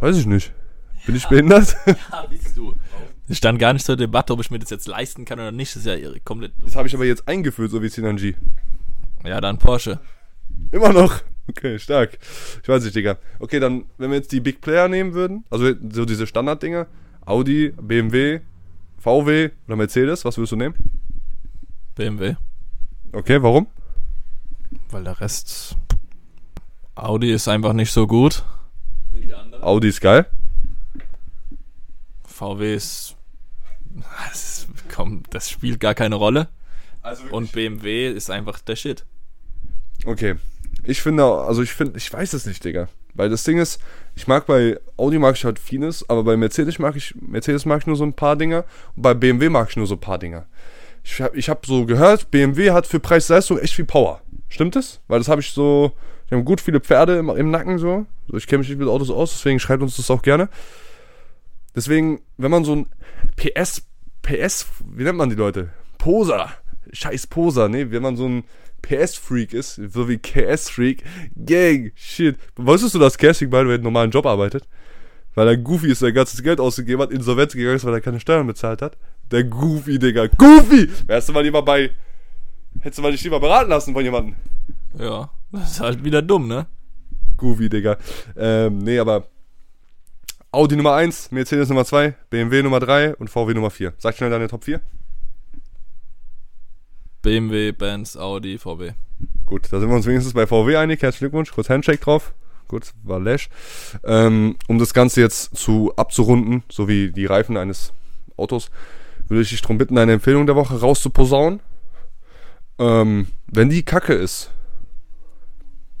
Weiß 0.00 0.16
ich 0.16 0.26
nicht. 0.26 0.52
Bin 1.06 1.16
ich 1.16 1.26
behindert? 1.28 1.76
Ja, 1.86 2.26
bist 2.28 2.56
du. 2.56 2.74
Es 3.28 3.36
stand 3.38 3.58
gar 3.58 3.72
nicht 3.72 3.84
zur 3.84 3.96
Debatte, 3.96 4.32
ob 4.32 4.40
ich 4.40 4.50
mir 4.50 4.58
das 4.58 4.70
jetzt 4.70 4.88
leisten 4.88 5.24
kann 5.24 5.38
oder 5.38 5.52
nicht. 5.52 5.74
Das 5.76 5.84
ist 5.84 5.86
ja 5.86 5.94
irre- 5.94 6.20
komplett. 6.24 6.52
Das 6.62 6.76
habe 6.76 6.88
ich 6.88 6.94
aber 6.94 7.04
jetzt 7.04 7.28
eingeführt, 7.28 7.70
so 7.70 7.82
wie 7.82 7.88
Sinanji. 7.88 8.36
Ja, 9.24 9.40
dann 9.40 9.58
Porsche. 9.58 10.00
Immer 10.72 10.92
noch. 10.92 11.20
Okay, 11.48 11.78
stark. 11.78 12.18
Ich 12.62 12.68
weiß 12.68 12.84
nicht, 12.84 12.94
Digga. 12.96 13.18
Okay, 13.38 13.58
dann, 13.60 13.84
wenn 13.98 14.10
wir 14.10 14.16
jetzt 14.18 14.32
die 14.32 14.40
Big 14.40 14.60
Player 14.60 14.88
nehmen 14.88 15.14
würden, 15.14 15.44
also 15.50 15.72
so 15.90 16.04
diese 16.04 16.26
Standarddinger, 16.26 16.86
Audi, 17.24 17.70
BMW, 17.80 18.40
VW 18.98 19.50
oder 19.66 19.76
Mercedes, 19.76 20.24
was 20.24 20.36
würdest 20.36 20.52
du 20.52 20.56
nehmen? 20.56 20.74
BMW. 21.94 22.34
Okay, 23.12 23.42
warum? 23.42 23.66
Weil 24.90 25.04
der 25.04 25.20
Rest. 25.20 25.76
Audi 26.94 27.32
ist 27.32 27.48
einfach 27.48 27.72
nicht 27.72 27.92
so 27.92 28.06
gut. 28.06 28.44
Audi 29.60 29.88
ist 29.88 30.00
geil. 30.00 30.26
VW 32.24 32.74
ist. 32.74 33.16
Das, 34.28 34.66
komm, 34.94 35.22
das 35.30 35.50
spielt 35.50 35.80
gar 35.80 35.94
keine 35.94 36.14
Rolle. 36.14 36.48
Also 37.02 37.24
Und 37.30 37.52
BMW 37.52 38.10
ist 38.10 38.30
einfach 38.30 38.60
der 38.60 38.76
Shit. 38.76 39.04
Okay. 40.04 40.36
Ich 40.84 41.02
finde, 41.02 41.24
also 41.24 41.62
ich 41.62 41.72
finde, 41.72 41.98
ich 41.98 42.12
weiß 42.12 42.32
es 42.32 42.46
nicht, 42.46 42.64
Digga. 42.64 42.88
Weil 43.14 43.30
das 43.30 43.42
Ding 43.42 43.58
ist, 43.58 43.80
ich 44.14 44.28
mag 44.28 44.46
bei 44.46 44.78
Audi 44.96 45.18
mag 45.18 45.34
ich 45.34 45.44
halt 45.44 45.58
vieles, 45.58 46.08
aber 46.08 46.22
bei 46.22 46.36
Mercedes 46.36 46.78
mag 46.78 46.94
ich, 46.94 47.14
Mercedes 47.20 47.64
mag 47.64 47.80
ich 47.80 47.86
nur 47.86 47.96
so 47.96 48.04
ein 48.04 48.12
paar 48.12 48.36
Dinger 48.36 48.64
und 48.94 49.02
bei 49.02 49.14
BMW 49.14 49.48
mag 49.48 49.70
ich 49.70 49.76
nur 49.76 49.86
so 49.86 49.94
ein 49.94 50.00
paar 50.00 50.18
Dinger. 50.18 50.46
Ich 51.02 51.20
habe 51.20 51.36
ich 51.36 51.48
hab 51.48 51.66
so 51.66 51.84
gehört, 51.86 52.30
BMW 52.30 52.70
hat 52.70 52.86
für 52.86 53.00
Preis-Leistung 53.00 53.58
echt 53.58 53.74
viel 53.74 53.86
Power. 53.86 54.20
Stimmt 54.48 54.76
das? 54.76 55.00
Weil 55.08 55.18
das 55.18 55.28
habe 55.28 55.40
ich 55.40 55.50
so, 55.50 55.92
die 56.28 56.34
haben 56.34 56.44
gut 56.44 56.60
viele 56.60 56.80
Pferde 56.80 57.18
im, 57.18 57.30
im 57.30 57.50
Nacken 57.50 57.78
so. 57.78 58.06
so 58.28 58.36
ich 58.36 58.46
kenne 58.46 58.60
mich 58.60 58.68
nicht 58.68 58.78
mit 58.78 58.88
Autos 58.88 59.10
aus, 59.10 59.32
deswegen 59.32 59.60
schreibt 59.60 59.82
uns 59.82 59.96
das 59.96 60.10
auch 60.10 60.22
gerne. 60.22 60.48
Deswegen, 61.74 62.20
wenn 62.36 62.50
man 62.50 62.64
so 62.64 62.74
ein 62.74 62.86
PS, 63.36 63.82
PS, 64.22 64.66
wie 64.94 65.04
nennt 65.04 65.18
man 65.18 65.30
die 65.30 65.36
Leute? 65.36 65.70
Poser. 65.98 66.50
Scheiß 66.92 67.26
Poser, 67.26 67.68
ne? 67.68 67.90
Wenn 67.90 68.02
man 68.02 68.16
so 68.16 68.26
ein 68.26 68.44
PS-Freak 68.82 69.52
ist, 69.52 69.74
so 69.74 70.08
wie 70.08 70.18
KS-Freak. 70.18 71.02
Gang, 71.36 71.92
shit. 71.94 72.36
Wusstest 72.56 72.94
du, 72.94 72.98
dass 72.98 73.18
Casting 73.18 73.50
by 73.50 73.58
the 73.58 73.66
way 73.66 73.74
einen 73.74 73.82
normalen 73.82 74.10
Job 74.10 74.26
arbeitet? 74.26 74.66
Weil 75.34 75.46
der 75.46 75.56
Goofy 75.56 75.90
ist 75.90 76.00
sein 76.00 76.14
ganzes 76.14 76.42
Geld 76.42 76.58
ausgegeben 76.58 77.02
hat, 77.02 77.10
insolvenz 77.10 77.52
gegangen 77.52 77.76
ist, 77.76 77.84
weil 77.84 77.94
er 77.94 78.00
keine 78.00 78.20
Steuern 78.20 78.46
bezahlt 78.46 78.82
hat. 78.82 78.96
Der 79.30 79.44
Goofy, 79.44 79.98
Digga. 79.98 80.26
Goofy! 80.26 80.88
Wärst 81.06 81.28
du 81.28 81.32
mal 81.32 81.42
lieber 81.42 81.62
bei. 81.62 81.90
Hättest 82.80 82.98
du 82.98 83.02
mal 83.02 83.12
dich 83.12 83.22
lieber 83.22 83.40
beraten 83.40 83.70
lassen 83.70 83.92
von 83.92 84.02
jemandem. 84.02 84.34
Ja, 84.98 85.30
das 85.52 85.72
ist 85.72 85.80
halt 85.80 86.04
wieder 86.04 86.22
dumm, 86.22 86.48
ne? 86.48 86.66
Goofy, 87.36 87.68
Digga. 87.68 87.96
Ähm, 88.36 88.78
nee, 88.78 88.98
aber. 88.98 89.28
Audi 90.50 90.76
Nummer 90.76 90.94
1, 90.94 91.30
Mercedes 91.30 91.68
Nummer 91.68 91.84
2, 91.84 92.14
BMW 92.30 92.62
Nummer 92.62 92.80
3 92.80 93.16
und 93.16 93.28
VW 93.28 93.52
Nummer 93.52 93.70
4. 93.70 93.92
Sag 93.98 94.16
schnell 94.16 94.30
deine 94.30 94.48
Top 94.48 94.64
4. 94.64 94.80
BMW, 97.20 97.72
Benz, 97.72 98.16
Audi, 98.16 98.56
VW. 98.56 98.92
Gut, 99.44 99.70
da 99.70 99.78
sind 99.78 99.90
wir 99.90 99.96
uns 99.96 100.06
wenigstens 100.06 100.32
bei 100.32 100.46
VW 100.46 100.76
einig. 100.76 101.02
Herzlichen 101.02 101.26
Glückwunsch. 101.26 101.52
Kurz 101.52 101.68
Handshake 101.68 102.00
drauf. 102.00 102.32
Gut, 102.68 102.92
war 103.02 103.18
Lash. 103.18 103.48
Ähm, 104.04 104.56
um 104.68 104.78
das 104.78 104.94
Ganze 104.94 105.20
jetzt 105.20 105.56
zu 105.56 105.92
abzurunden, 105.96 106.62
so 106.70 106.86
wie 106.86 107.10
die 107.10 107.26
Reifen 107.26 107.56
eines 107.56 107.92
Autos, 108.36 108.70
würde 109.26 109.42
ich 109.42 109.50
dich 109.50 109.62
darum 109.62 109.78
bitten, 109.78 109.96
deine 109.96 110.12
Empfehlung 110.12 110.46
der 110.46 110.56
Woche 110.56 110.80
rauszuposaunen. 110.80 111.60
Ähm, 112.78 113.28
wenn 113.46 113.68
die 113.68 113.82
Kacke 113.82 114.14
ist, 114.14 114.50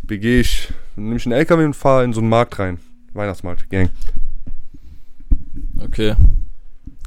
begehe 0.08 0.40
ich, 0.40 0.72
nehme 0.96 1.16
ich 1.16 1.26
einen 1.26 1.34
LKW 1.34 1.64
und 1.64 1.76
fahre 1.76 2.02
in 2.02 2.12
so 2.12 2.20
einen 2.20 2.28
Markt 2.28 2.58
rein. 2.58 2.80
Weihnachtsmarkt, 3.12 3.70
Gang. 3.70 3.90
Okay. 5.78 6.16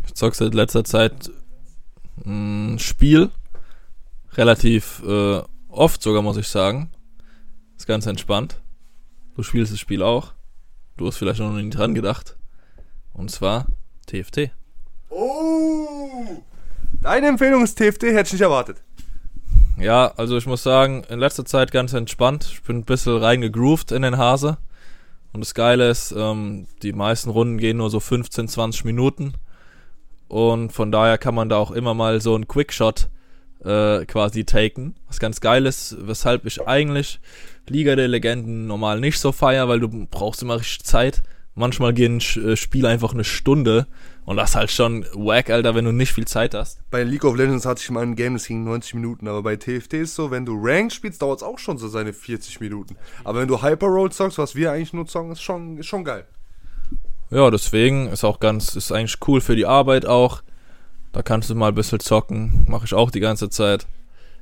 Ich 0.06 0.14
zock 0.14 0.36
seit 0.36 0.54
letzter 0.54 0.86
Zeit 0.86 1.30
ein 2.26 2.80
Spiel. 2.80 3.30
Relativ 4.34 5.04
äh, 5.06 5.42
oft 5.68 6.02
sogar, 6.02 6.22
muss 6.22 6.38
ich 6.38 6.48
sagen. 6.48 6.90
Ist 7.76 7.88
ganz 7.88 8.06
entspannt. 8.06 8.62
Du 9.36 9.44
spielst 9.44 9.74
das 9.74 9.80
Spiel 9.80 10.04
auch. 10.04 10.34
Du 10.96 11.08
hast 11.08 11.18
vielleicht 11.18 11.40
noch 11.40 11.52
nie 11.52 11.70
dran 11.70 11.96
gedacht. 11.96 12.38
Und 13.14 13.32
zwar 13.32 13.68
TFT. 14.06 14.52
Oh! 15.10 16.44
Deine 17.02 17.28
Empfehlung 17.28 17.64
ist 17.64 17.78
TFT, 17.78 18.04
hätte 18.04 18.28
ich 18.28 18.34
nicht 18.34 18.42
erwartet. 18.42 18.82
Ja, 19.78 20.14
also 20.18 20.38
ich 20.38 20.46
muss 20.46 20.64
sagen, 20.64 21.04
in 21.10 21.20
letzter 21.20 21.46
Zeit 21.46 21.72
ganz 21.72 21.94
entspannt. 21.94 22.48
Ich 22.52 22.62
bin 22.64 22.78
ein 22.78 22.86
bisschen 22.86 23.18
reingegroovt 23.18 23.92
in 23.92 24.04
den 24.04 24.18
Hase. 24.18 24.58
Und 25.34 25.42
das 25.42 25.54
Geile 25.54 25.90
ist, 25.90 26.14
ähm, 26.16 26.68
die 26.84 26.94
meisten 26.94 27.30
Runden 27.30 27.58
gehen 27.58 27.78
nur 27.78 27.90
so 27.90 28.00
15, 28.00 28.48
20 28.48 28.86
Minuten. 28.86 29.34
Und 30.28 30.72
von 30.72 30.92
daher 30.92 31.18
kann 31.18 31.36
man 31.36 31.50
da 31.50 31.58
auch 31.58 31.72
immer 31.72 31.94
mal 31.94 32.22
so 32.22 32.36
einen 32.36 32.48
Quickshot 32.48 33.10
äh, 33.64 34.06
quasi 34.06 34.46
taken. 34.46 34.96
Was 35.08 35.20
ganz 35.20 35.42
geil 35.42 35.66
ist, 35.66 35.96
weshalb 36.00 36.46
ich 36.46 36.68
eigentlich 36.68 37.20
Liga 37.68 37.96
der 37.96 38.08
Legenden 38.08 38.68
normal 38.68 39.00
nicht 39.00 39.20
so 39.20 39.32
feier, 39.32 39.68
weil 39.68 39.80
du 39.80 40.08
brauchst 40.10 40.42
immer 40.42 40.60
richtig 40.60 40.84
Zeit. 40.84 41.24
Manchmal 41.54 41.94
gehen 41.94 42.20
äh, 42.20 42.56
Spiele 42.56 42.88
einfach 42.88 43.14
eine 43.14 43.24
Stunde 43.24 43.88
und 44.24 44.38
das 44.38 44.52
ist 44.52 44.56
halt 44.56 44.72
schon 44.72 45.06
wack, 45.14 45.50
Alter, 45.50 45.76
wenn 45.76 45.86
du 45.86 45.92
nicht 45.92 46.14
viel 46.14 46.26
Zeit 46.26 46.54
hast. 46.54 46.80
Bei 46.92 47.04
League 47.04 47.26
of 47.26 47.36
Legends 47.36 47.66
hatte 47.66 47.82
ich 47.84 47.90
mal 47.90 48.04
ein 48.04 48.16
Game, 48.16 48.34
das 48.34 48.48
ging 48.48 48.64
90 48.64 48.94
Minuten, 48.94 49.28
aber 49.28 49.44
bei 49.44 49.56
TFT 49.56 49.96
ist 49.96 50.16
so, 50.16 50.32
wenn 50.32 50.46
du 50.46 50.58
Ranked 50.62 50.94
spielst, 50.94 51.22
dauert 51.22 51.40
es 51.40 51.44
auch 51.44 51.60
schon 51.60 51.78
so 51.78 51.88
seine 51.88 52.14
40 52.14 52.62
Minuten. 52.62 52.96
Aber 53.24 53.42
wenn 53.42 53.48
du 53.48 53.62
Hyper 53.62 53.88
Roll 53.88 54.12
zockst, 54.12 54.38
was 54.38 54.56
wir 54.56 54.72
eigentlich 54.72 54.94
nur 54.94 55.08
zocken, 55.08 55.32
ist 55.32 55.42
schon, 55.42 55.78
ist 55.78 55.88
schon 55.88 56.06
geil. 56.06 56.26
Ja, 57.32 57.50
deswegen 57.50 58.08
ist 58.10 58.24
auch 58.24 58.40
ganz, 58.40 58.76
ist 58.76 58.92
eigentlich 58.92 59.18
cool 59.28 59.42
für 59.42 59.56
die 59.56 59.66
Arbeit 59.66 60.06
auch. 60.06 60.44
Da 61.14 61.22
kannst 61.22 61.50
du 61.50 61.56
mal 61.56 61.70
ein 61.70 61.76
bisschen 61.76 62.00
zocken. 62.00 62.66
Mache 62.68 62.86
ich 62.86 62.94
auch 62.94 63.12
die 63.12 63.20
ganze 63.20 63.50
Zeit. 63.50 63.88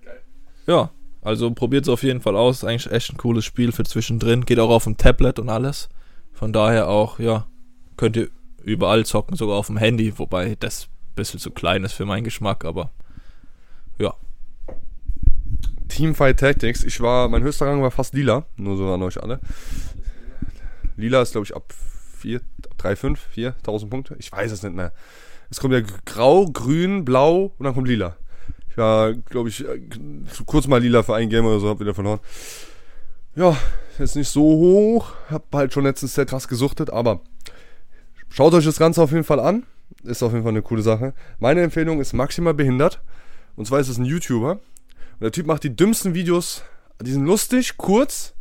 Geil. 0.04 0.22
Ja, 0.68 0.92
also 1.22 1.52
probiert 1.52 1.86
es 1.86 1.90
auf 1.90 2.04
jeden 2.04 2.22
Fall 2.22 2.36
aus. 2.36 2.58
Ist 2.58 2.64
eigentlich 2.64 2.92
echt 2.92 3.12
ein 3.12 3.18
cooles 3.18 3.46
Spiel 3.46 3.72
für 3.72 3.84
zwischendrin. 3.84 4.46
Geht 4.46 4.60
auch 4.60 4.70
auf 4.70 4.84
dem 4.84 4.98
Tablet 4.98 5.40
und 5.40 5.50
alles. 5.50 5.90
Von 6.40 6.54
daher 6.54 6.88
auch, 6.88 7.20
ja, 7.20 7.48
könnt 7.98 8.16
ihr 8.16 8.30
überall 8.64 9.06
zocken, 9.06 9.36
sogar 9.36 9.58
auf 9.58 9.68
dem 9.68 9.76
Handy, 9.76 10.18
wobei 10.18 10.56
das 10.58 10.86
ein 10.86 11.16
bisschen 11.16 11.38
zu 11.38 11.52
klein 11.52 11.84
ist 11.84 11.92
für 11.92 12.06
meinen 12.06 12.24
Geschmack, 12.24 12.64
aber 12.64 12.92
ja. 13.98 14.14
Teamfight 15.90 16.40
Tactics, 16.40 16.86
ich 16.86 17.02
war, 17.02 17.28
mein 17.28 17.44
höchster 17.44 17.68
Rang 17.68 17.82
war 17.82 17.92
fast 17.92 18.14
lila, 18.14 18.46
nur 18.56 18.78
so 18.78 18.90
an 18.94 19.04
euch 19.04 19.22
alle. 19.22 19.42
Lila 20.96 21.22
ist, 21.22 21.34
glaube 21.34 21.44
ich, 21.44 21.54
ab 21.54 21.74
4, 22.20 22.40
3, 22.78 22.96
5, 22.96 23.20
4, 23.20 23.56
1000 23.56 23.92
Punkte. 23.92 24.16
Ich 24.18 24.32
weiß 24.32 24.54
es 24.54 24.64
nicht 24.64 24.74
mehr. 24.74 24.94
Es 25.50 25.60
kommt 25.60 25.74
ja 25.74 25.82
grau, 26.06 26.46
grün, 26.46 27.04
blau 27.04 27.54
und 27.58 27.66
dann 27.66 27.74
kommt 27.74 27.90
lila. 27.90 28.16
Ich 28.70 28.78
war, 28.78 29.14
glaube 29.14 29.50
ich, 29.50 29.66
kurz 30.46 30.68
mal 30.68 30.82
lila 30.82 31.04
für 31.04 31.16
ein 31.16 31.28
Game 31.30 31.46
oder 31.46 31.60
so, 31.60 31.68
hab 31.68 31.82
wieder 31.82 31.94
verloren. 31.94 32.22
Ja, 33.40 33.56
ist 33.98 34.18
nicht 34.18 34.28
so 34.28 34.42
hoch. 34.42 35.14
Hab 35.32 35.46
halt 35.54 35.72
schon 35.72 35.86
letztes 35.86 36.14
Set 36.14 36.28
krass 36.28 36.50
gesuchtet, 36.50 36.90
aber 36.90 37.22
schaut 38.28 38.54
euch 38.54 38.66
das 38.66 38.78
Ganze 38.78 39.02
auf 39.02 39.14
jeden 39.14 39.24
Fall 39.24 39.40
an. 39.40 39.66
Ist 40.04 40.24
auf 40.24 40.34
jeden 40.34 40.44
Fall 40.44 40.52
eine 40.52 40.62
coole 40.62 40.82
Sache. 40.82 41.14
Meine 41.40 41.62
Empfehlung 41.62 42.02
ist 42.02 42.12
maximal 42.12 42.54
behindert. 42.54 43.02
Und 43.56 43.66
zwar 43.66 43.80
ist 43.80 43.88
es 43.88 43.98
ein 43.98 44.04
YouTuber. 44.04 44.56
Und 44.56 45.22
der 45.22 45.32
Typ 45.32 45.46
macht 45.46 45.64
die 45.64 45.74
dümmsten 45.74 46.14
Videos. 46.14 46.64
Die 47.02 47.14
sind 47.14 47.26
lustig, 47.26 47.78
kurz 47.78 48.34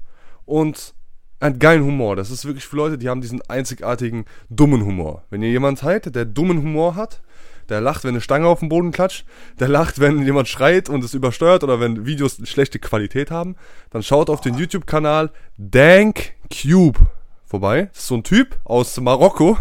und 0.47 0.95
einen 1.39 1.61
geilen 1.61 1.85
Humor. 1.85 2.17
Das 2.17 2.33
ist 2.33 2.45
wirklich 2.45 2.67
für 2.67 2.75
Leute, 2.75 2.99
die 2.99 3.09
haben 3.09 3.21
diesen 3.21 3.41
einzigartigen 3.43 4.25
dummen 4.51 4.85
Humor. 4.85 5.23
Wenn 5.31 5.43
ihr 5.43 5.51
jemanden 5.51 5.81
seid, 5.81 6.13
der 6.13 6.25
dummen 6.25 6.59
Humor 6.59 6.97
hat, 6.97 7.21
der 7.69 7.81
lacht, 7.81 8.05
wenn 8.05 8.11
eine 8.11 8.21
Stange 8.21 8.47
auf 8.47 8.61
den 8.61 8.69
Boden 8.69 8.93
klatscht, 8.93 9.25
der 9.61 9.69
lacht, 9.69 10.01
wenn 10.01 10.25
jemand 10.25 10.49
schreit 10.49 10.89
und 10.89 11.05
es 11.05 11.15
übersteuert 11.15 11.65
oder 11.65 11.81
wenn 11.81 12.07
Videos 12.07 12.39
schlechte 12.45 12.79
Qualität 12.79 13.31
haben, 13.31 13.57
dann 13.91 14.03
schaut 14.03 14.31
auf 14.31 14.41
den 14.41 14.55
YouTube-Kanal 14.55 15.31
Dank 15.57 16.33
Cube 16.51 16.99
vorbei. 17.47 17.89
Das 17.93 18.03
ist 18.03 18.09
so 18.09 18.17
ein 18.17 18.25
Typ 18.25 18.57
aus 18.65 18.99
Marokko, 19.01 19.59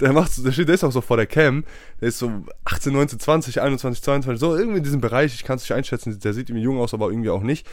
der 0.00 0.12
macht, 0.12 0.44
der 0.44 0.52
steht, 0.52 0.68
der 0.68 0.74
ist 0.74 0.84
auch 0.84 0.92
so 0.92 1.00
vor 1.00 1.16
der 1.16 1.26
Cam, 1.26 1.64
der 2.00 2.08
ist 2.08 2.18
so 2.18 2.30
18, 2.64 2.92
19, 2.92 3.18
20, 3.18 3.60
21, 3.60 4.02
22, 4.02 4.40
so 4.40 4.56
irgendwie 4.56 4.78
in 4.78 4.84
diesem 4.84 5.00
Bereich, 5.00 5.34
ich 5.34 5.44
kann 5.44 5.56
es 5.56 5.62
nicht 5.62 5.72
einschätzen, 5.72 6.18
der 6.18 6.32
sieht 6.32 6.48
irgendwie 6.48 6.64
jung 6.64 6.80
aus, 6.80 6.94
aber 6.94 7.10
irgendwie 7.10 7.30
auch 7.30 7.42
nicht. 7.42 7.66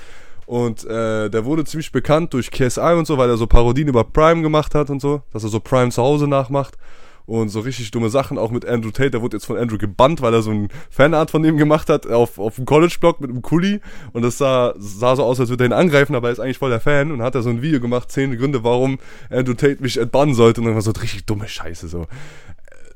Und 0.45 0.83
äh, 0.83 1.29
der 1.29 1.45
wurde 1.45 1.63
ziemlich 1.63 1.93
bekannt 1.93 2.33
durch 2.33 2.51
KSI 2.51 2.95
und 2.97 3.07
so, 3.07 3.17
weil 3.17 3.29
er 3.29 3.37
so 3.37 3.47
Parodien 3.47 3.87
über 3.87 4.03
Prime 4.03 4.41
gemacht 4.41 4.75
hat 4.75 4.89
und 4.89 5.01
so, 5.01 5.21
dass 5.31 5.43
er 5.43 5.49
so 5.49 5.61
Prime 5.61 5.89
zu 5.89 6.01
Hause 6.01 6.27
nachmacht 6.27 6.77
und 7.25 7.49
so 7.49 7.61
richtig 7.61 7.91
dumme 7.91 8.09
Sachen, 8.09 8.37
auch 8.37 8.51
mit 8.51 8.65
Andrew 8.65 8.91
Tate, 8.91 9.11
der 9.11 9.21
wurde 9.21 9.37
jetzt 9.37 9.45
von 9.45 9.57
Andrew 9.57 9.77
gebannt, 9.77 10.21
weil 10.21 10.33
er 10.33 10.41
so 10.41 10.51
ein 10.51 10.69
Fanart 10.89 11.31
von 11.31 11.43
ihm 11.45 11.57
gemacht 11.57 11.89
hat 11.89 12.07
auf, 12.07 12.37
auf 12.39 12.55
dem 12.55 12.65
College-Blog 12.65 13.21
mit 13.21 13.29
einem 13.29 13.41
Kuli 13.41 13.79
und 14.11 14.23
das 14.23 14.37
sah, 14.37 14.73
sah 14.77 15.15
so 15.15 15.23
aus, 15.23 15.39
als 15.39 15.49
würde 15.49 15.63
er 15.63 15.69
ihn 15.69 15.73
angreifen, 15.73 16.15
aber 16.15 16.29
er 16.29 16.33
ist 16.33 16.39
eigentlich 16.39 16.57
voll 16.57 16.69
der 16.69 16.81
Fan 16.81 17.11
und 17.11 17.21
hat 17.21 17.35
er 17.35 17.41
so 17.41 17.49
ein 17.49 17.61
Video 17.61 17.79
gemacht, 17.79 18.11
zehn 18.11 18.37
Gründe, 18.37 18.63
warum 18.63 18.99
Andrew 19.29 19.53
Tate 19.53 19.81
mich 19.81 19.97
entbannen 19.97 20.35
sollte 20.35 20.61
und 20.61 20.67
dann 20.67 20.75
war 20.75 20.81
so 20.81 20.91
richtig 20.91 21.25
dumme 21.25 21.47
Scheiße, 21.47 21.87
so. 21.87 22.07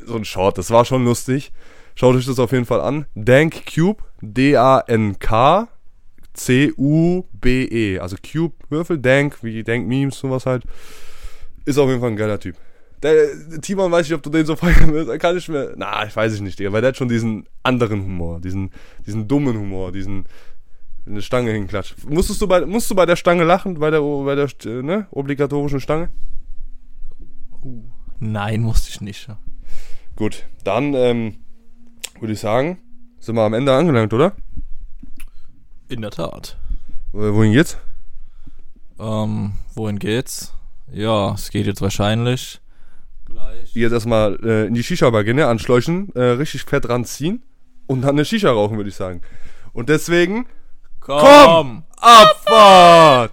So 0.05 0.15
ein 0.15 0.25
Short, 0.25 0.57
das 0.57 0.71
war 0.71 0.85
schon 0.85 1.03
lustig. 1.03 1.51
Schaut 1.95 2.15
euch 2.15 2.25
das 2.25 2.39
auf 2.39 2.51
jeden 2.51 2.65
Fall 2.65 2.79
an. 2.79 3.07
Dank 3.15 3.65
Cube, 3.73 4.03
D-A-N-K, 4.21 5.67
C-U-B-E. 6.33 7.99
Also 7.99 8.15
Cube, 8.17 8.53
Würfel, 8.69 8.99
Dank, 8.99 9.43
wie 9.43 9.63
Dank 9.63 9.87
Memes, 9.87 10.19
sowas 10.19 10.45
halt. 10.45 10.63
Ist 11.65 11.77
auf 11.77 11.89
jeden 11.89 11.99
Fall 11.99 12.11
ein 12.11 12.15
geiler 12.15 12.39
Typ. 12.39 12.55
Der, 13.03 13.61
Timon 13.61 13.91
weiß 13.91 14.07
nicht, 14.07 14.15
ob 14.15 14.23
du 14.23 14.29
den 14.29 14.45
so 14.45 14.55
feiern 14.55 14.91
willst. 14.91 15.09
Er 15.09 15.19
kann 15.19 15.37
ich 15.37 15.47
mir. 15.47 15.73
Na, 15.77 16.05
ich 16.05 16.15
weiß 16.15 16.33
es 16.33 16.41
nicht, 16.41 16.57
Digga. 16.57 16.71
Weil 16.71 16.81
der 16.81 16.89
hat 16.89 16.97
schon 16.97 17.09
diesen 17.09 17.47
anderen 17.63 18.01
Humor. 18.01 18.41
Diesen, 18.41 18.71
diesen 19.05 19.27
dummen 19.27 19.57
Humor. 19.57 19.91
Diesen. 19.91 20.25
Eine 21.05 21.21
Stange 21.21 21.51
hinklatscht. 21.51 22.09
Musstest 22.09 22.41
du 22.41 22.47
bei, 22.47 22.65
musst 22.65 22.91
du 22.91 22.95
bei 22.95 23.05
der 23.05 23.15
Stange 23.15 23.45
lachen? 23.45 23.79
Bei 23.79 23.89
der, 23.91 24.01
bei 24.01 24.35
der 24.35 24.49
ne, 24.83 25.07
obligatorischen 25.11 25.79
Stange? 25.79 26.09
Nein, 28.19 28.61
musste 28.61 28.89
ich 28.89 28.99
nicht. 28.99 29.29
Gut, 30.17 30.45
dann 30.65 30.93
ähm, 30.95 31.37
würde 32.19 32.33
ich 32.33 32.39
sagen, 32.39 32.79
sind 33.19 33.35
wir 33.35 33.43
am 33.43 33.53
Ende 33.53 33.73
angelangt, 33.73 34.13
oder? 34.13 34.33
In 35.87 36.01
der 36.01 36.11
Tat. 36.11 36.57
Wohin 37.13 37.53
geht's? 37.53 37.77
Ähm, 38.99 39.53
wohin 39.75 39.99
geht's? 39.99 40.53
Ja, 40.91 41.33
es 41.33 41.51
geht 41.51 41.67
jetzt 41.67 41.81
wahrscheinlich 41.81 42.59
gleich. 43.27 43.73
Jetzt 43.73 43.91
erstmal 43.91 44.39
äh, 44.43 44.67
in 44.67 44.73
die 44.73 44.83
Shisha-Bar 44.83 45.23
gehen, 45.23 45.35
ne? 45.35 45.47
anschleuchen, 45.47 46.13
äh, 46.15 46.21
richtig 46.21 46.63
fett 46.63 46.89
ranziehen 46.89 47.43
und 47.85 48.01
dann 48.01 48.11
eine 48.11 48.25
Shisha 48.25 48.51
rauchen, 48.51 48.77
würde 48.77 48.89
ich 48.89 48.95
sagen. 48.95 49.21
Und 49.73 49.89
deswegen. 49.89 50.47
Komm, 50.99 51.19
Komm 51.21 51.83
Abfahrt! 51.97 53.17